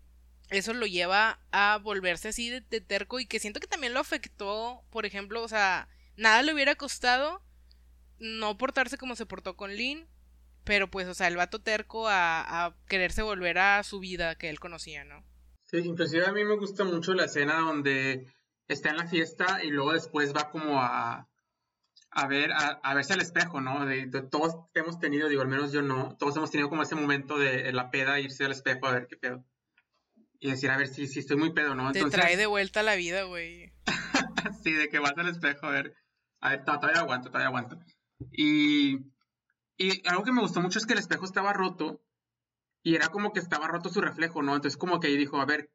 [0.51, 4.85] eso lo lleva a volverse así de, terco y que siento que también lo afectó,
[4.91, 7.43] por ejemplo, o sea, nada le hubiera costado
[8.19, 10.07] no portarse como se portó con Lynn
[10.65, 14.61] pero pues, o sea, el vato terco a, quererse volver a su vida que él
[14.61, 15.25] conocía, ¿no?
[15.65, 18.27] Sí, inclusive a mí me gusta mucho la escena donde
[18.69, 21.29] está en la fiesta y luego después va como a,
[22.11, 23.87] a ver, a, verse al espejo, ¿no?
[23.87, 27.39] De, todos hemos tenido, digo, al menos yo no, todos hemos tenido como ese momento
[27.39, 29.45] de la peda, irse al espejo a ver qué pedo.
[30.39, 31.93] Y decir, a ver si, si estoy muy pedo, ¿no?
[31.93, 33.73] Te trae de vuelta la vida, güey.
[34.63, 35.95] sí, de que vas al espejo a ver,
[36.41, 37.79] a ver, todavía aguanto, todavía aguanto.
[38.31, 39.12] Y
[39.83, 42.01] y algo que me gustó mucho es que el espejo estaba roto
[42.83, 44.55] y era como que estaba roto su reflejo, ¿no?
[44.55, 45.73] Entonces como que ahí dijo, a ver,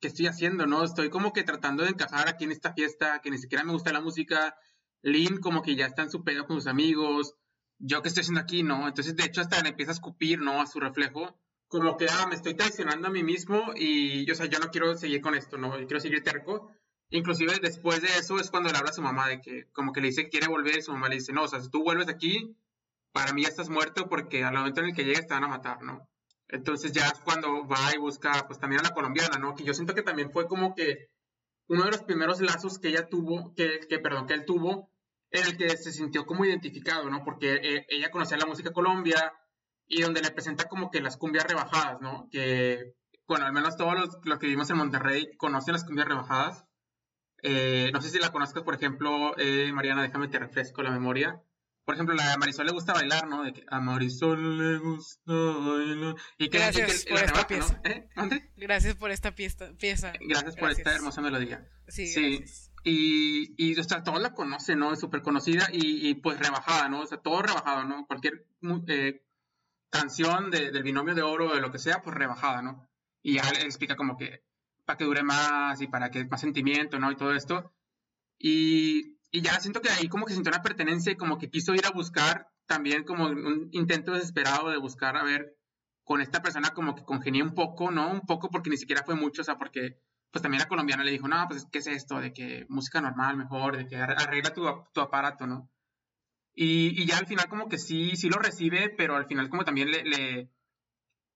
[0.00, 0.84] ¿qué estoy haciendo, no?
[0.84, 3.92] Estoy como que tratando de encajar aquí en esta fiesta, que ni siquiera me gusta
[3.92, 4.56] la música.
[5.02, 7.34] Lynn como que ya está en su pedo con sus amigos.
[7.78, 8.88] Yo qué estoy haciendo aquí, ¿no?
[8.88, 10.60] Entonces de hecho hasta le empieza a escupir, ¿no?
[10.60, 11.38] A su reflejo.
[11.68, 14.96] Como que, ah, me estoy traicionando a mí mismo y, o sea, yo no quiero
[14.96, 15.72] seguir con esto, ¿no?
[15.72, 16.70] Quiero seguir terco.
[17.10, 20.00] Inclusive después de eso es cuando le habla a su mamá de que como que
[20.00, 22.08] le dice que quiere volver su mamá le dice, no, o sea, si tú vuelves
[22.08, 22.56] aquí,
[23.16, 25.48] para mí ya estás muerto porque al momento en el que llegues te van a
[25.48, 26.06] matar, ¿no?
[26.48, 29.54] Entonces ya es cuando va y busca, pues también a la colombiana, ¿no?
[29.54, 31.08] Que yo siento que también fue como que
[31.66, 34.90] uno de los primeros lazos que ella tuvo, que, que perdón, que él tuvo,
[35.30, 37.24] en el que se sintió como identificado, ¿no?
[37.24, 39.32] Porque eh, ella conocía la música Colombia
[39.86, 42.28] y donde le presenta como que las cumbias rebajadas, ¿no?
[42.30, 42.92] Que,
[43.26, 46.66] bueno, al menos todos los, que vivimos en Monterrey conocen las cumbias rebajadas.
[47.42, 51.42] Eh, no sé si la conozcas, por ejemplo, eh, Mariana, déjame te refresco la memoria.
[51.86, 53.44] Por ejemplo, a Marisol le gusta bailar, ¿no?
[53.44, 56.16] De que a Marisol le gusta bailar.
[56.36, 57.80] Y que, Gracias que- por esta remata, pieza.
[57.84, 57.90] ¿no?
[57.90, 58.08] ¿Eh?
[58.16, 58.50] ¿Dónde?
[58.56, 59.72] Gracias por esta pieza.
[59.78, 60.12] pieza.
[60.20, 61.66] Gracias por esta hermosa melodía.
[61.88, 62.44] Sí, Sí.
[62.82, 64.92] Y, y o sea, todos la conocen, ¿no?
[64.92, 67.00] Es súper conocida y, y, pues rebajada, ¿no?
[67.00, 68.06] O sea, todo rebajado, ¿no?
[68.06, 68.46] Cualquier
[68.88, 69.24] eh,
[69.90, 72.88] canción de- del binomio de oro o de lo que sea, pues rebajada, ¿no?
[73.22, 74.44] Y ya le explica como que
[74.84, 77.10] para que dure más y para que más sentimiento, ¿no?
[77.10, 77.72] Y todo esto.
[78.38, 81.74] Y, y ya siento que ahí como que sintió una pertenencia y como que quiso
[81.74, 85.56] ir a buscar también como un intento desesperado de buscar a ver
[86.04, 88.10] con esta persona como que congenié un poco, ¿no?
[88.10, 89.98] Un poco porque ni siquiera fue mucho, o sea, porque
[90.30, 92.20] pues también la colombiana le dijo, no, pues, ¿qué es esto?
[92.20, 94.62] De que música normal mejor, de que ar- arregla tu,
[94.92, 95.70] tu aparato, ¿no?
[96.54, 99.64] Y, y ya al final como que sí, sí lo recibe, pero al final como
[99.64, 100.50] también le, le-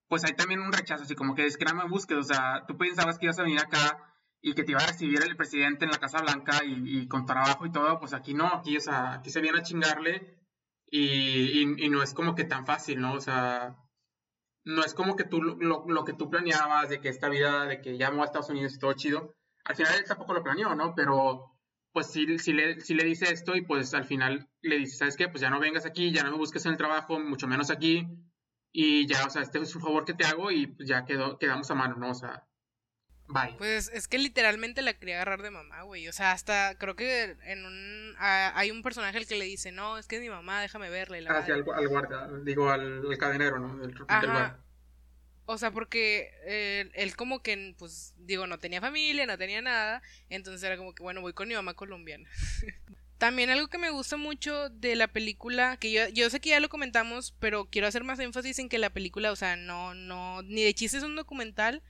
[0.09, 2.65] pues hay también un rechazo, así como que es que no me busques, o sea,
[2.67, 4.10] tú pensabas que ibas a venir acá
[4.43, 7.27] y que te iba a recibir el presidente en la Casa Blanca y, y con
[7.27, 10.39] trabajo y todo, pues aquí no, aquí, o sea, aquí se viene a chingarle
[10.87, 13.15] y, y, no es como que tan fácil, ¿no?
[13.15, 13.77] O sea,
[14.65, 17.67] no es como que tú lo, lo- lo que tú planeabas de que esta vida,
[17.67, 20.35] de que ya me voy a Estados Unidos y todo chido, al final él tampoco
[20.35, 20.95] lo planeó, ¿no?
[20.95, 21.57] Pero
[21.93, 25.17] pues sí, sí, le, sí le dice esto y pues al final le dice, ¿sabes
[25.17, 25.29] qué?
[25.29, 28.07] Pues ya no vengas aquí, ya no me busques en el trabajo, mucho menos aquí,
[28.73, 31.39] y ya, o sea, este es un favor que te hago y pues ya quedó,
[31.39, 32.11] quedamos a mano, ¿no?
[32.11, 32.47] O sea,
[33.33, 33.55] bye.
[33.59, 36.09] Pues es que literalmente la quería agarrar de mamá, güey.
[36.09, 38.15] O sea, hasta creo que en un.
[38.19, 40.91] ah, hay un personaje al que le dice, no, es que es mi mamá, déjame
[40.91, 41.19] verla.
[41.19, 41.71] Y la Hacia madre.
[41.73, 43.79] al, al guardia, digo, al, al cadenero, ¿no?
[43.79, 44.25] Del, del bar.
[44.27, 44.65] Ajá.
[45.47, 50.01] O sea, porque eh, él como que, pues, digo, no tenía familia, no tenía nada.
[50.29, 52.29] Entonces era como que, bueno, voy con mi mamá colombiana.
[53.19, 56.61] También algo que me gusta mucho de la película, que yo, yo sé que ya
[56.61, 60.41] lo comentamos, pero quiero hacer más énfasis en que la película, o sea, no, no,
[60.43, 61.83] ni de chiste es un documental,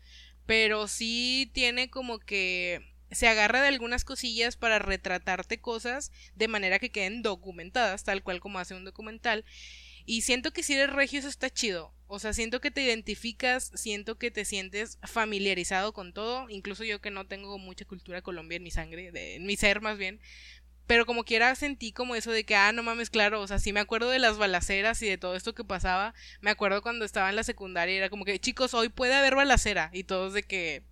[0.51, 2.81] pero sí tiene como que
[3.13, 8.41] se agarra de algunas cosillas para retratarte cosas de manera que queden documentadas, tal cual
[8.41, 9.45] como hace un documental.
[10.07, 11.95] Y siento que si eres regio eso está chido.
[12.09, 16.51] O sea, siento que te identificas, siento que te sientes familiarizado con todo.
[16.51, 19.81] Incluso yo que no tengo mucha cultura colombia en mi sangre, de, en mi ser
[19.81, 20.19] más bien.
[20.91, 23.73] Pero como quiera sentí como eso de que, ah, no mames, claro, o sea, sí
[23.73, 26.15] me acuerdo de las balaceras y de todo esto que pasaba.
[26.41, 29.91] Me acuerdo cuando estaba en la secundaria era como que, chicos, hoy puede haber balacera.
[29.93, 30.83] Y todos de que,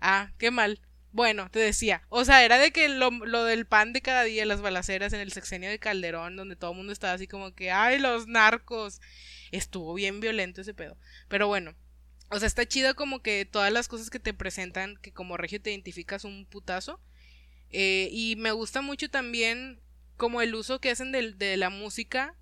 [0.00, 0.80] ah, qué mal.
[1.12, 4.44] Bueno, te decía, o sea, era de que lo, lo del pan de cada día,
[4.46, 7.70] las balaceras en el sexenio de Calderón, donde todo el mundo estaba así como que,
[7.70, 9.00] ay, los narcos.
[9.52, 10.98] Estuvo bien violento ese pedo.
[11.28, 11.76] Pero bueno,
[12.30, 15.62] o sea, está chido como que todas las cosas que te presentan, que como regio
[15.62, 17.00] te identificas un putazo.
[17.70, 19.80] Eh, y me gusta mucho también
[20.16, 22.34] como el uso que hacen de, la música,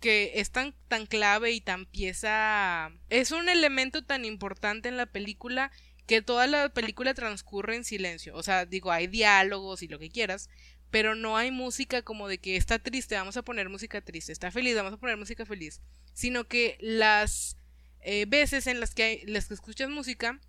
[0.00, 2.90] que es tan, tan clave y tan pieza...
[3.10, 5.70] Es un elemento tan importante en la película
[6.06, 8.34] que toda la película transcurre en silencio.
[8.34, 10.48] O sea, digo, hay diálogos y lo que quieras,
[10.90, 14.50] pero no hay música como de que está triste, vamos a poner música triste, está
[14.50, 15.82] feliz, vamos a poner música feliz,
[16.14, 17.58] sino que las
[18.00, 20.40] eh, veces en las que, hay, las que escuchas música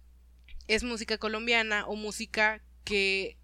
[0.67, 3.37] es música colombiana o música que,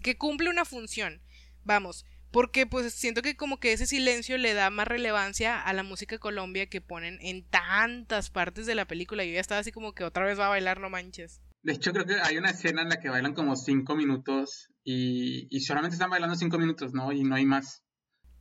[0.00, 1.22] que cumple una función.
[1.64, 5.82] Vamos, porque pues siento que como que ese silencio le da más relevancia a la
[5.82, 9.24] música Colombia que ponen en tantas partes de la película.
[9.24, 11.40] Yo ya estaba así como que otra vez va a bailar, no manches.
[11.62, 15.48] De hecho, creo que hay una escena en la que bailan como cinco minutos y,
[15.50, 17.12] y solamente están bailando cinco minutos, ¿no?
[17.12, 17.82] Y no hay más.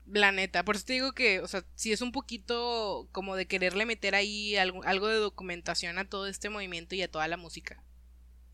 [0.05, 3.47] La neta, por eso te digo que, o sea, si es un poquito como de
[3.47, 7.35] quererle meter ahí algo, algo de documentación a todo este movimiento y a toda la
[7.35, 7.83] música.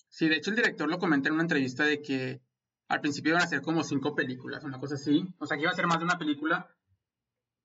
[0.09, 2.41] Sí, de hecho el director lo comenta en una entrevista de que
[2.93, 5.27] al principio iban a ser como cinco películas, una cosa así.
[5.39, 6.69] O sea, que iba a ser más de una película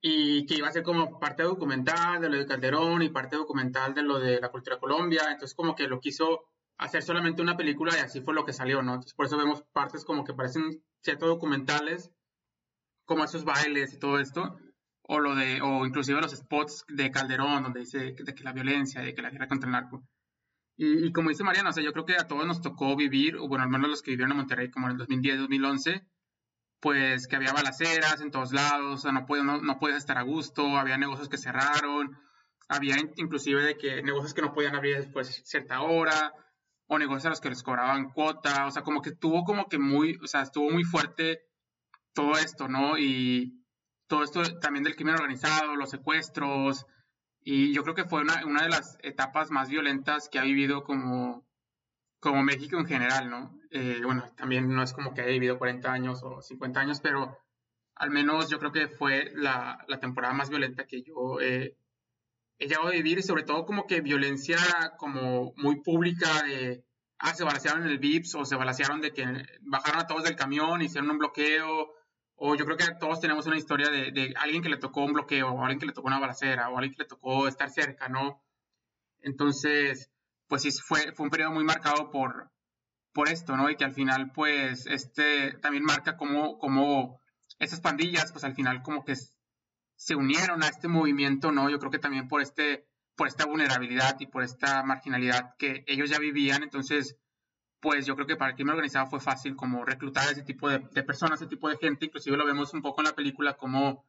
[0.00, 3.92] y que iba a ser como parte documental de lo de Calderón y parte documental
[3.92, 5.24] de lo de la cultura Colombia.
[5.30, 6.46] Entonces como que lo quiso
[6.78, 8.94] hacer solamente una película y así fue lo que salió, ¿no?
[8.94, 12.10] Entonces por eso vemos partes como que parecen ciertos documentales,
[13.04, 14.56] como esos bailes y todo esto,
[15.02, 19.02] o lo de, o inclusive los spots de Calderón, donde dice de que la violencia,
[19.02, 20.02] de que la guerra contra el narco.
[20.80, 23.48] Y, como dice Mariana, o sea, yo creo que a todos nos tocó vivir, o
[23.48, 26.06] bueno, al menos los que vivieron en Monterrey como en el 2010, 2011,
[26.78, 30.16] pues que había balaceras en todos lados, o sea, no, podías, no, no podías estar
[30.18, 32.16] a gusto, había negocios que cerraron,
[32.68, 36.32] había inclusive de que negocios que no podían abrir después de cierta hora,
[36.86, 39.80] o negocios a los que les cobraban cuota, o sea, como que tuvo como que
[39.80, 41.42] muy, o sea, estuvo muy fuerte
[42.12, 42.96] todo esto, ¿no?
[42.98, 43.64] Y
[44.06, 46.86] todo esto también del crimen organizado, los secuestros,
[47.50, 50.84] y yo creo que fue una, una de las etapas más violentas que ha vivido
[50.84, 51.46] como,
[52.20, 53.58] como México en general, ¿no?
[53.70, 57.38] Eh, bueno, también no es como que haya vivido 40 años o 50 años, pero
[57.94, 61.74] al menos yo creo que fue la, la temporada más violenta que yo he
[62.58, 64.58] llegado a vivir y sobre todo como que violencia
[64.98, 66.84] como muy pública de
[67.18, 69.24] ah, se balasearon en el VIPS o se balasearon de que
[69.62, 71.94] bajaron a todos del camión, hicieron un bloqueo,
[72.38, 75.50] o yo creo que todos tenemos una historia de, alguien que le tocó un bloqueo,
[75.50, 78.42] o alguien que le tocó una balacera, o alguien que le tocó estar cerca, ¿no?
[79.20, 80.10] Entonces,
[80.46, 82.50] pues sí, fue, fue un periodo muy marcado por,
[83.12, 83.68] por esto, ¿no?
[83.68, 87.20] Y que al final, pues, este también marca cómo, cómo
[87.58, 89.16] esas pandillas, pues al final como que
[89.96, 91.68] se unieron a este movimiento, ¿no?
[91.68, 96.08] Yo creo que también por este por esta vulnerabilidad y por esta marginalidad que ellos
[96.08, 96.62] ya vivían.
[96.62, 97.16] Entonces,
[97.80, 100.68] pues yo creo que para el crimen organizado fue fácil como reclutar a ese tipo
[100.68, 102.06] de, personas, ese tipo de gente.
[102.06, 104.04] Inclusive lo vemos un poco en la película como,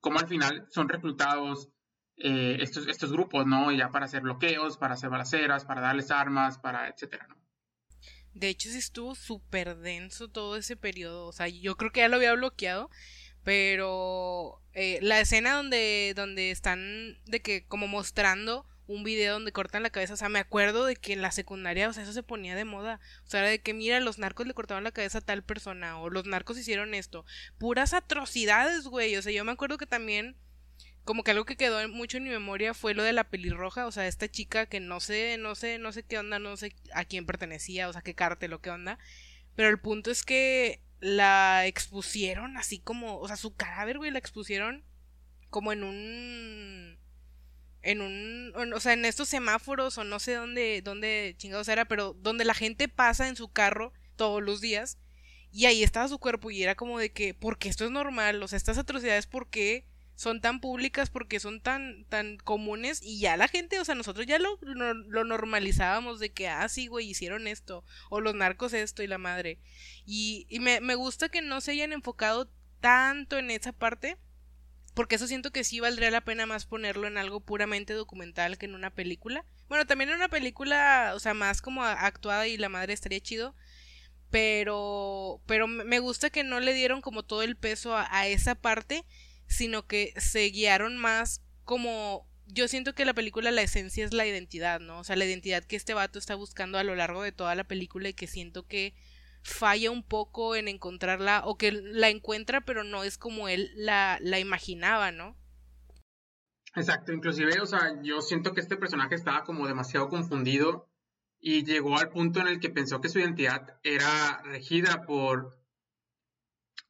[0.00, 1.70] como al final son reclutados
[2.16, 3.72] eh, estos, estos grupos, ¿no?
[3.72, 7.36] Ya para hacer bloqueos, para hacer balaceras, para darles armas, para etcétera, ¿no?
[8.34, 11.26] De hecho, sí estuvo súper denso todo ese periodo.
[11.26, 12.90] O sea, yo creo que ya lo había bloqueado.
[13.44, 19.82] Pero eh, la escena donde, donde están de que como mostrando un video donde cortan
[19.82, 22.22] la cabeza, o sea, me acuerdo de que en la secundaria, o sea, eso se
[22.22, 23.00] ponía de moda.
[23.26, 26.08] O sea, de que mira, los narcos le cortaban la cabeza a tal persona, o
[26.10, 27.24] los narcos hicieron esto.
[27.58, 29.16] Puras atrocidades, güey.
[29.16, 30.36] O sea, yo me acuerdo que también,
[31.04, 33.92] como que algo que quedó mucho en mi memoria fue lo de la pelirroja, o
[33.92, 37.04] sea, esta chica que no sé, no sé, no sé qué onda, no sé a
[37.04, 38.98] quién pertenecía, o sea, qué cártel o qué onda.
[39.56, 44.18] Pero el punto es que la expusieron así como, o sea, su cadáver, güey, la
[44.18, 44.84] expusieron
[45.50, 46.98] como en un
[47.86, 52.14] en un, o sea, en estos semáforos o no sé dónde, dónde chingados era, pero
[52.14, 54.98] donde la gente pasa en su carro todos los días
[55.52, 58.48] y ahí estaba su cuerpo y era como de que, porque esto es normal, o
[58.48, 61.10] sea, estas atrocidades, ¿por qué son tan públicas?
[61.10, 63.00] porque son tan, tan comunes?
[63.02, 66.88] Y ya la gente, o sea, nosotros ya lo, lo normalizábamos de que, ah, sí,
[66.88, 69.60] güey, hicieron esto, o los narcos esto y la madre.
[70.04, 74.16] Y, y me, me gusta que no se hayan enfocado tanto en esa parte,
[74.96, 78.64] porque eso siento que sí valdría la pena más ponerlo en algo puramente documental que
[78.64, 79.44] en una película.
[79.68, 83.54] Bueno, también en una película, o sea, más como actuada y la madre estaría chido.
[84.30, 88.54] Pero, pero me gusta que no le dieron como todo el peso a, a esa
[88.54, 89.04] parte,
[89.46, 94.24] sino que se guiaron más como yo siento que la película la esencia es la
[94.24, 95.00] identidad, ¿no?
[95.00, 97.64] O sea, la identidad que este vato está buscando a lo largo de toda la
[97.64, 98.94] película y que siento que
[99.46, 104.18] falla un poco en encontrarla o que la encuentra pero no es como él la,
[104.20, 105.36] la imaginaba, ¿no?
[106.74, 110.90] Exacto, inclusive, o sea, yo siento que este personaje estaba como demasiado confundido
[111.40, 115.58] y llegó al punto en el que pensó que su identidad era regida por,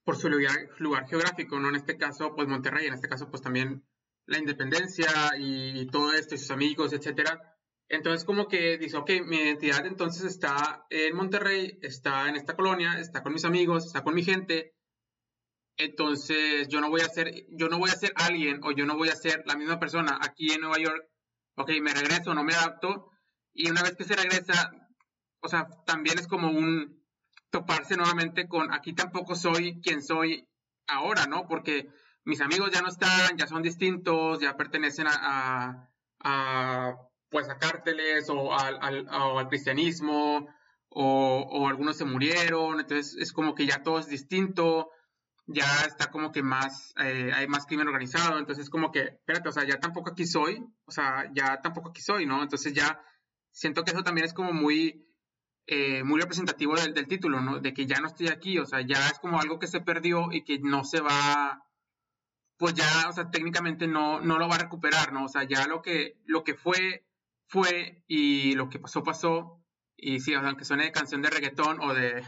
[0.02, 1.68] por su lugar, lugar geográfico, ¿no?
[1.68, 3.84] En este caso, pues Monterrey, en este caso, pues también
[4.24, 7.55] la independencia y todo esto y sus amigos, etcétera.
[7.88, 12.98] Entonces como que dice, ok, mi identidad entonces está en Monterrey, está en esta colonia,
[12.98, 14.74] está con mis amigos, está con mi gente.
[15.76, 18.96] Entonces yo no voy a ser, yo no voy a ser alguien o yo no
[18.96, 21.06] voy a ser la misma persona aquí en Nueva York.
[21.56, 23.10] Ok, me regreso, no me adapto.
[23.54, 24.72] Y una vez que se regresa,
[25.40, 27.04] o sea, también es como un
[27.50, 30.48] toparse nuevamente con aquí tampoco soy quien soy
[30.88, 31.46] ahora, ¿no?
[31.46, 31.88] Porque
[32.24, 35.88] mis amigos ya no están, ya son distintos, ya pertenecen a,
[36.20, 36.96] a
[37.30, 40.48] pues a cárteles o al, al, cristianismo
[40.88, 44.90] o, algunos se murieron, entonces es como que ya todo es distinto,
[45.46, 49.48] ya está como que más, eh, hay más crimen organizado, entonces es como que, espérate,
[49.48, 52.42] o sea, ya tampoco aquí soy, o sea, ya tampoco aquí soy, ¿no?
[52.42, 53.00] Entonces ya
[53.50, 55.06] siento que eso también es como muy,
[55.66, 57.60] eh, muy representativo del, del, título, ¿no?
[57.60, 60.32] De que ya no estoy aquí, o sea, ya es como algo que se perdió
[60.32, 61.62] y que no se va,
[62.56, 65.24] pues ya, o sea, técnicamente no, no lo va a recuperar, ¿no?
[65.24, 67.05] O sea, ya lo que, lo que fue
[67.46, 69.62] fue y lo que pasó, pasó.
[69.96, 72.22] Y sí, aunque suene de canción de reggaetón o de,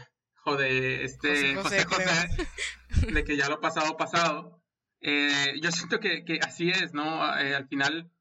[0.45, 2.47] o de este José José,
[3.13, 4.63] de que ya lo pasado, pasado.
[5.01, 7.37] Eh, yo siento que, que, así es, ¿no?
[7.37, 8.11] Eh, al final,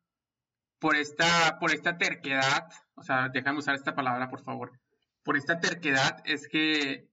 [0.79, 4.73] por esta, por esta terquedad, o sea, déjame usar esta palabra, por favor.
[5.25, 7.09] Por esta terquedad es que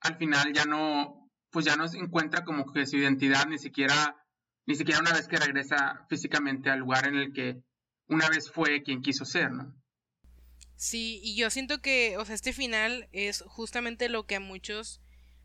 [0.00, 4.24] al final ya no, pues ya no se encuentra como que su identidad, ni siquiera,
[4.66, 7.62] ni siquiera una vez que regresa físicamente al lugar en el que
[8.08, 9.74] una vez fue quien quiso ser, ¿no?
[10.76, 15.00] Sí, y yo siento que, o sea, este final es justamente lo que a muchos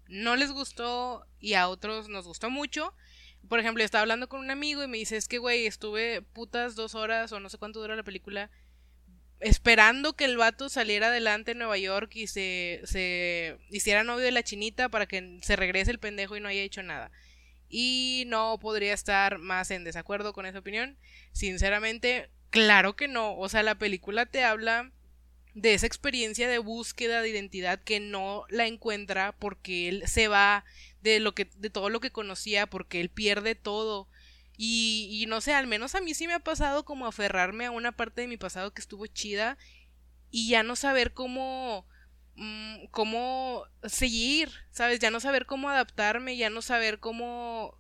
[0.08, 2.94] no les gustó y a otros nos gustó mucho.
[3.50, 6.76] Por ejemplo, estaba hablando con un amigo y me dice, es que, güey, estuve putas
[6.76, 8.52] dos horas o no sé cuánto dura la película
[9.44, 14.32] esperando que el vato saliera adelante en Nueva York y se, se hiciera novio de
[14.32, 17.12] la chinita para que se regrese el pendejo y no haya hecho nada.
[17.68, 20.98] Y no podría estar más en desacuerdo con esa opinión.
[21.34, 24.92] Sinceramente, Claro que no, o sea, la película te habla
[25.56, 30.66] de esa experiencia de búsqueda de identidad que no la encuentra porque él se va
[31.02, 34.08] de lo que de todo lo que conocía porque él pierde todo
[34.58, 37.72] y, y no sé al menos a mí sí me ha pasado como aferrarme a
[37.72, 39.58] una parte de mi pasado que estuvo chida
[40.32, 41.86] y ya no saber cómo
[42.36, 45.00] mm, cómo seguir, ¿sabes?
[45.00, 47.78] Ya no saber cómo adaptarme, ya no saber cómo,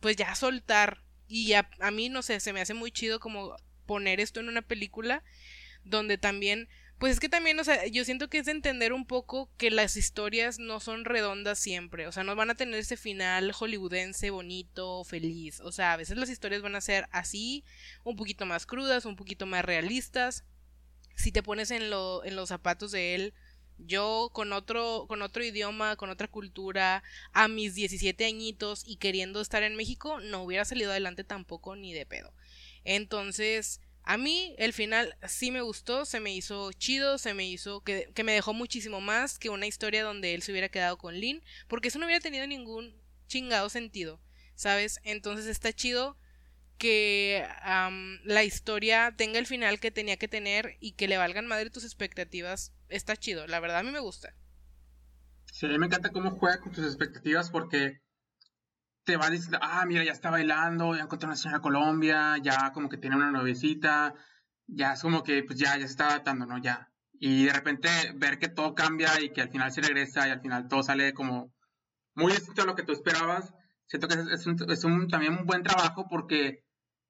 [0.00, 1.02] pues ya soltar.
[1.28, 3.56] Y ya, a mí, no sé, se me hace muy chido como
[3.86, 5.22] poner esto en una película
[5.84, 6.68] donde también
[7.02, 9.72] pues es que también, o sea, yo siento que es de entender un poco que
[9.72, 14.30] las historias no son redondas siempre, o sea, no van a tener ese final hollywoodense
[14.30, 17.64] bonito, feliz, o sea, a veces las historias van a ser así,
[18.04, 20.44] un poquito más crudas, un poquito más realistas.
[21.16, 23.34] Si te pones en, lo, en los zapatos de él,
[23.78, 27.02] yo con otro, con otro idioma, con otra cultura,
[27.32, 31.92] a mis 17 añitos y queriendo estar en México, no hubiera salido adelante tampoco ni
[31.92, 32.32] de pedo.
[32.84, 37.82] Entonces, a mí el final sí me gustó, se me hizo chido, se me hizo
[37.82, 41.14] que, que, me dejó muchísimo más que una historia donde él se hubiera quedado con
[41.14, 42.94] Lynn, porque eso no hubiera tenido ningún
[43.28, 44.20] chingado sentido,
[44.54, 45.00] ¿sabes?
[45.04, 46.16] Entonces está chido
[46.82, 47.46] que
[48.24, 51.84] la historia tenga el final que tenía que tener y que le valgan madre tus
[51.84, 54.34] expectativas, está chido, la verdad a mí me gusta.
[55.52, 58.00] Sí, a mí me encanta cómo juega con tus expectativas porque
[59.04, 62.88] te va diciendo, ah, mira, ya está bailando, ya encontró una señora Colombia, ya como
[62.88, 64.14] que tiene una novecita,
[64.66, 66.58] ya es como que pues ya, ya se está adaptando, ¿no?
[66.58, 66.90] Ya.
[67.12, 70.40] Y de repente ver que todo cambia y que al final se regresa y al
[70.40, 71.52] final todo sale como
[72.14, 73.52] muy distinto a lo que tú esperabas,
[73.86, 76.64] siento que es, un, es un, también un buen trabajo porque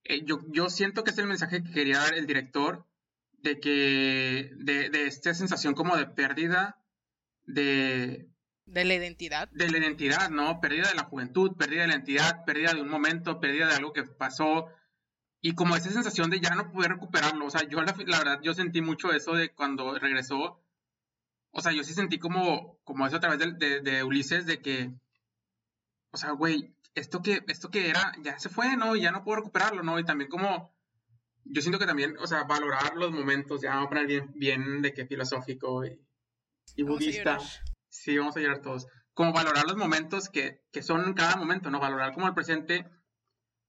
[0.04, 2.86] eh, yo, yo siento que es el mensaje que quería dar el director
[3.32, 6.78] de que, de, de esta sensación como de pérdida,
[7.44, 8.31] de,
[8.66, 9.48] de la identidad.
[9.50, 10.60] De la identidad, ¿no?
[10.60, 13.92] Pérdida de la juventud, pérdida de la identidad, pérdida de un momento, pérdida de algo
[13.92, 14.68] que pasó.
[15.40, 17.46] Y como esa sensación de ya no poder recuperarlo.
[17.46, 20.62] O sea, yo la, verdad, yo sentí mucho eso de cuando regresó.
[21.50, 24.90] O sea, yo sí sentí como, como eso a través de, de, Ulises, de que,
[26.10, 28.96] o sea, güey, esto que, esto que era, ya se fue, ¿no?
[28.96, 29.98] Y ya no puedo recuperarlo, ¿no?
[29.98, 30.74] Y también como,
[31.44, 34.80] yo siento que también, o sea, valorar los momentos, ya vamos a poner bien, bien
[34.80, 36.00] de que filosófico y,
[36.76, 37.38] y budista
[37.92, 38.86] sí, vamos a llegar todos.
[39.14, 41.78] Como valorar los momentos que, que son en cada momento, ¿no?
[41.78, 42.88] Valorar como el presente,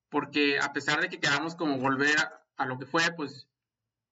[0.09, 2.15] porque a pesar de que queramos como volver
[2.57, 3.47] a, lo que fue, pues,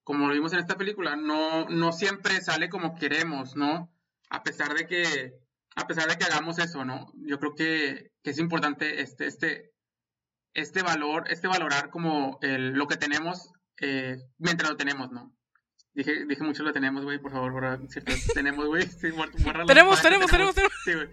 [0.03, 3.93] como lo vimos en esta película, no, no siempre sale como queremos, ¿no?
[4.29, 5.33] A pesar de que,
[5.75, 7.11] a pesar de que hagamos eso, ¿no?
[7.15, 9.73] Yo creo que, que es importante este, este,
[10.53, 15.33] este valor, este valorar como el, lo que tenemos eh, mientras lo tenemos, ¿no?
[15.93, 18.13] Dije, dije mucho lo tenemos, güey, por favor, borra, ¿cierto?
[18.33, 18.83] tenemos, güey.
[18.83, 19.09] Sí,
[19.67, 21.09] tenemos, tenemos, tenemos, tenemos, Sí, güey.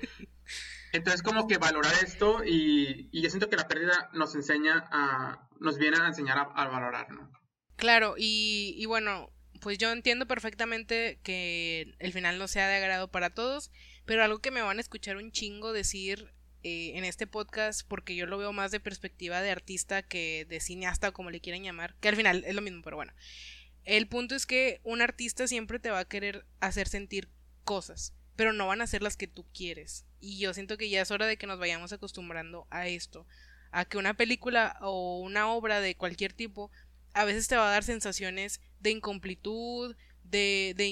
[0.93, 5.49] Entonces, como que valorar esto y, y, yo siento que la pérdida nos enseña a,
[5.61, 7.31] nos viene a enseñar a, valorar, ¿no?
[7.77, 13.11] Claro, y, y bueno, pues yo entiendo perfectamente que el final no sea de agrado
[13.11, 13.71] para todos,
[14.07, 18.17] pero algo que me van a escuchar un chingo decir eh, en este podcast, porque
[18.17, 21.95] yo lo veo más de perspectiva de artista que de cineasta, como le quieran llamar,
[22.01, 23.13] que al final es lo mismo, pero bueno.
[23.89, 27.31] El punto es que un artista siempre te va a querer hacer sentir
[27.65, 30.05] cosas, pero no van a ser las que tú quieres.
[30.21, 33.27] Y yo siento que ya es hora de que nos vayamos acostumbrando a esto,
[33.71, 36.71] a que una película o una obra de cualquier tipo
[37.15, 40.87] a veces te va a dar sensaciones de incomplitud, de, de,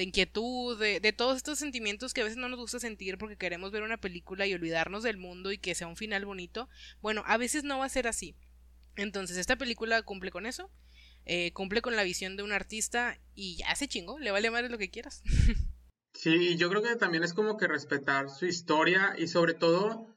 [0.00, 3.72] inquietud, de, de, todos estos sentimientos que a veces no nos gusta sentir porque queremos
[3.72, 6.68] ver una película y olvidarnos del mundo y que sea un final bonito.
[7.02, 8.36] Bueno, a veces no va a ser así.
[8.94, 10.70] Entonces, esta película cumple con eso.
[11.30, 14.68] Eh, cumple con la visión de un artista y ya se chingó, le vale más
[14.70, 15.22] lo que quieras.
[16.14, 20.16] Sí, y yo creo que también es como que respetar su historia y sobre todo,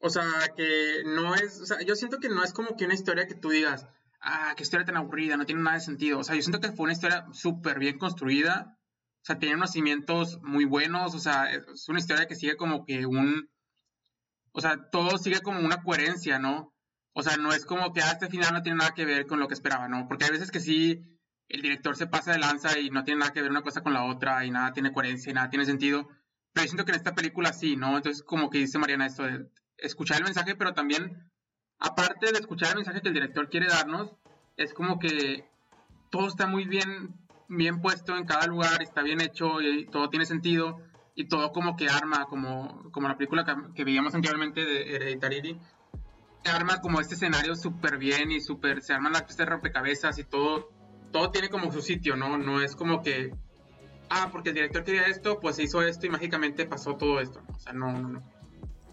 [0.00, 2.94] o sea, que no es, o sea, yo siento que no es como que una
[2.94, 3.88] historia que tú digas,
[4.20, 6.18] ah, qué historia tan aburrida, no tiene nada de sentido.
[6.18, 8.78] O sea, yo siento que fue una historia súper bien construida,
[9.22, 12.84] o sea, tiene unos cimientos muy buenos, o sea, es una historia que sigue como
[12.84, 13.50] que un,
[14.52, 16.74] o sea, todo sigue como una coherencia, ¿no?
[17.18, 19.40] O sea, no es como que ah, este final no tiene nada que ver con
[19.40, 20.06] lo que esperaba, ¿no?
[20.06, 23.32] Porque hay veces que sí, el director se pasa de lanza y no tiene nada
[23.32, 26.06] que ver una cosa con la otra y nada tiene coherencia y nada tiene sentido.
[26.52, 27.96] Pero yo siento que en esta película sí, ¿no?
[27.96, 31.28] Entonces, como que dice Mariana esto de escuchar el mensaje, pero también,
[31.80, 34.14] aparte de escuchar el mensaje que el director quiere darnos,
[34.56, 35.44] es como que
[36.12, 37.16] todo está muy bien,
[37.48, 40.80] bien puesto en cada lugar, está bien hecho y todo tiene sentido
[41.16, 45.58] y todo como que arma, como, como la película que, que veíamos anteriormente de Hereditary
[46.48, 50.24] arma como este escenario súper bien y súper, se arman las pistas de rompecabezas y
[50.24, 50.70] todo,
[51.12, 52.38] todo tiene como su sitio, ¿no?
[52.38, 53.32] No es como que,
[54.10, 57.58] ah, porque el director quería esto, pues hizo esto y mágicamente pasó todo esto, O
[57.58, 58.22] sea, no, no, no.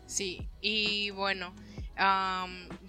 [0.06, 1.54] Sí, y bueno,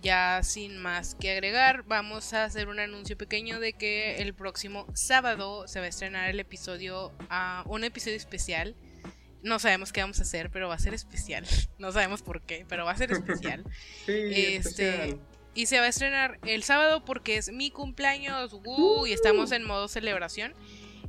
[0.02, 4.86] ya sin más que agregar, vamos a hacer un anuncio pequeño de que el próximo
[4.94, 8.76] sábado se va a estrenar el episodio, uh, un episodio especial
[9.46, 11.46] no sabemos qué vamos a hacer, pero va a ser especial.
[11.78, 13.62] No sabemos por qué, pero va a ser especial.
[14.06, 15.18] este
[15.54, 18.54] y se va a estrenar el sábado porque es mi cumpleaños,
[19.06, 20.54] y estamos en modo celebración.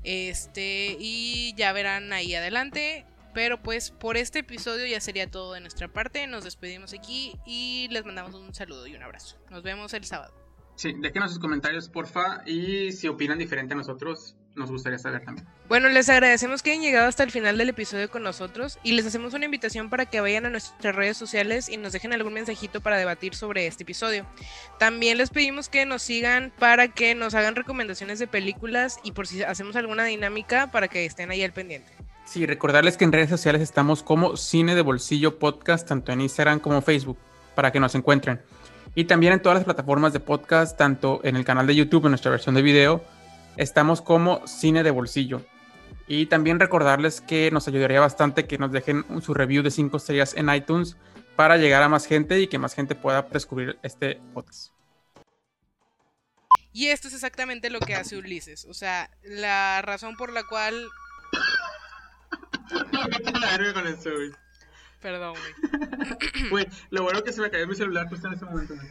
[0.04, 3.06] Este, y ya verán ahí adelante.
[3.34, 6.26] Pero pues por este episodio ya sería todo de nuestra parte.
[6.28, 9.38] Nos despedimos aquí y les mandamos un saludo y un abrazo.
[9.52, 10.34] Nos vemos el sábado.
[10.76, 12.42] Sí, déjenos sus comentarios, porfa.
[12.46, 15.48] Y si opinan diferente a nosotros, nos gustaría saber también.
[15.70, 19.06] Bueno, les agradecemos que hayan llegado hasta el final del episodio con nosotros y les
[19.06, 22.82] hacemos una invitación para que vayan a nuestras redes sociales y nos dejen algún mensajito
[22.82, 24.26] para debatir sobre este episodio.
[24.80, 29.28] También les pedimos que nos sigan para que nos hagan recomendaciones de películas y por
[29.28, 31.92] si hacemos alguna dinámica para que estén ahí al pendiente.
[32.26, 36.60] Sí, recordarles que en redes sociales estamos como Cine de Bolsillo Podcast, tanto en Instagram
[36.60, 37.18] como Facebook,
[37.56, 38.42] para que nos encuentren.
[38.96, 42.12] Y también en todas las plataformas de podcast, tanto en el canal de YouTube, en
[42.12, 43.04] nuestra versión de video,
[43.58, 45.46] estamos como Cine de Bolsillo.
[46.08, 50.34] Y también recordarles que nos ayudaría bastante que nos dejen su review de 5 estrellas
[50.36, 50.96] en iTunes
[51.36, 54.72] para llegar a más gente y que más gente pueda descubrir este podcast.
[56.72, 58.66] Y esto es exactamente lo que hace Ulises.
[58.66, 60.88] O sea, la razón por la cual.
[65.02, 66.50] Perdón, güey.
[66.50, 68.88] Güey, lo bueno que se me cayó mi celular justo en ese momento, güey.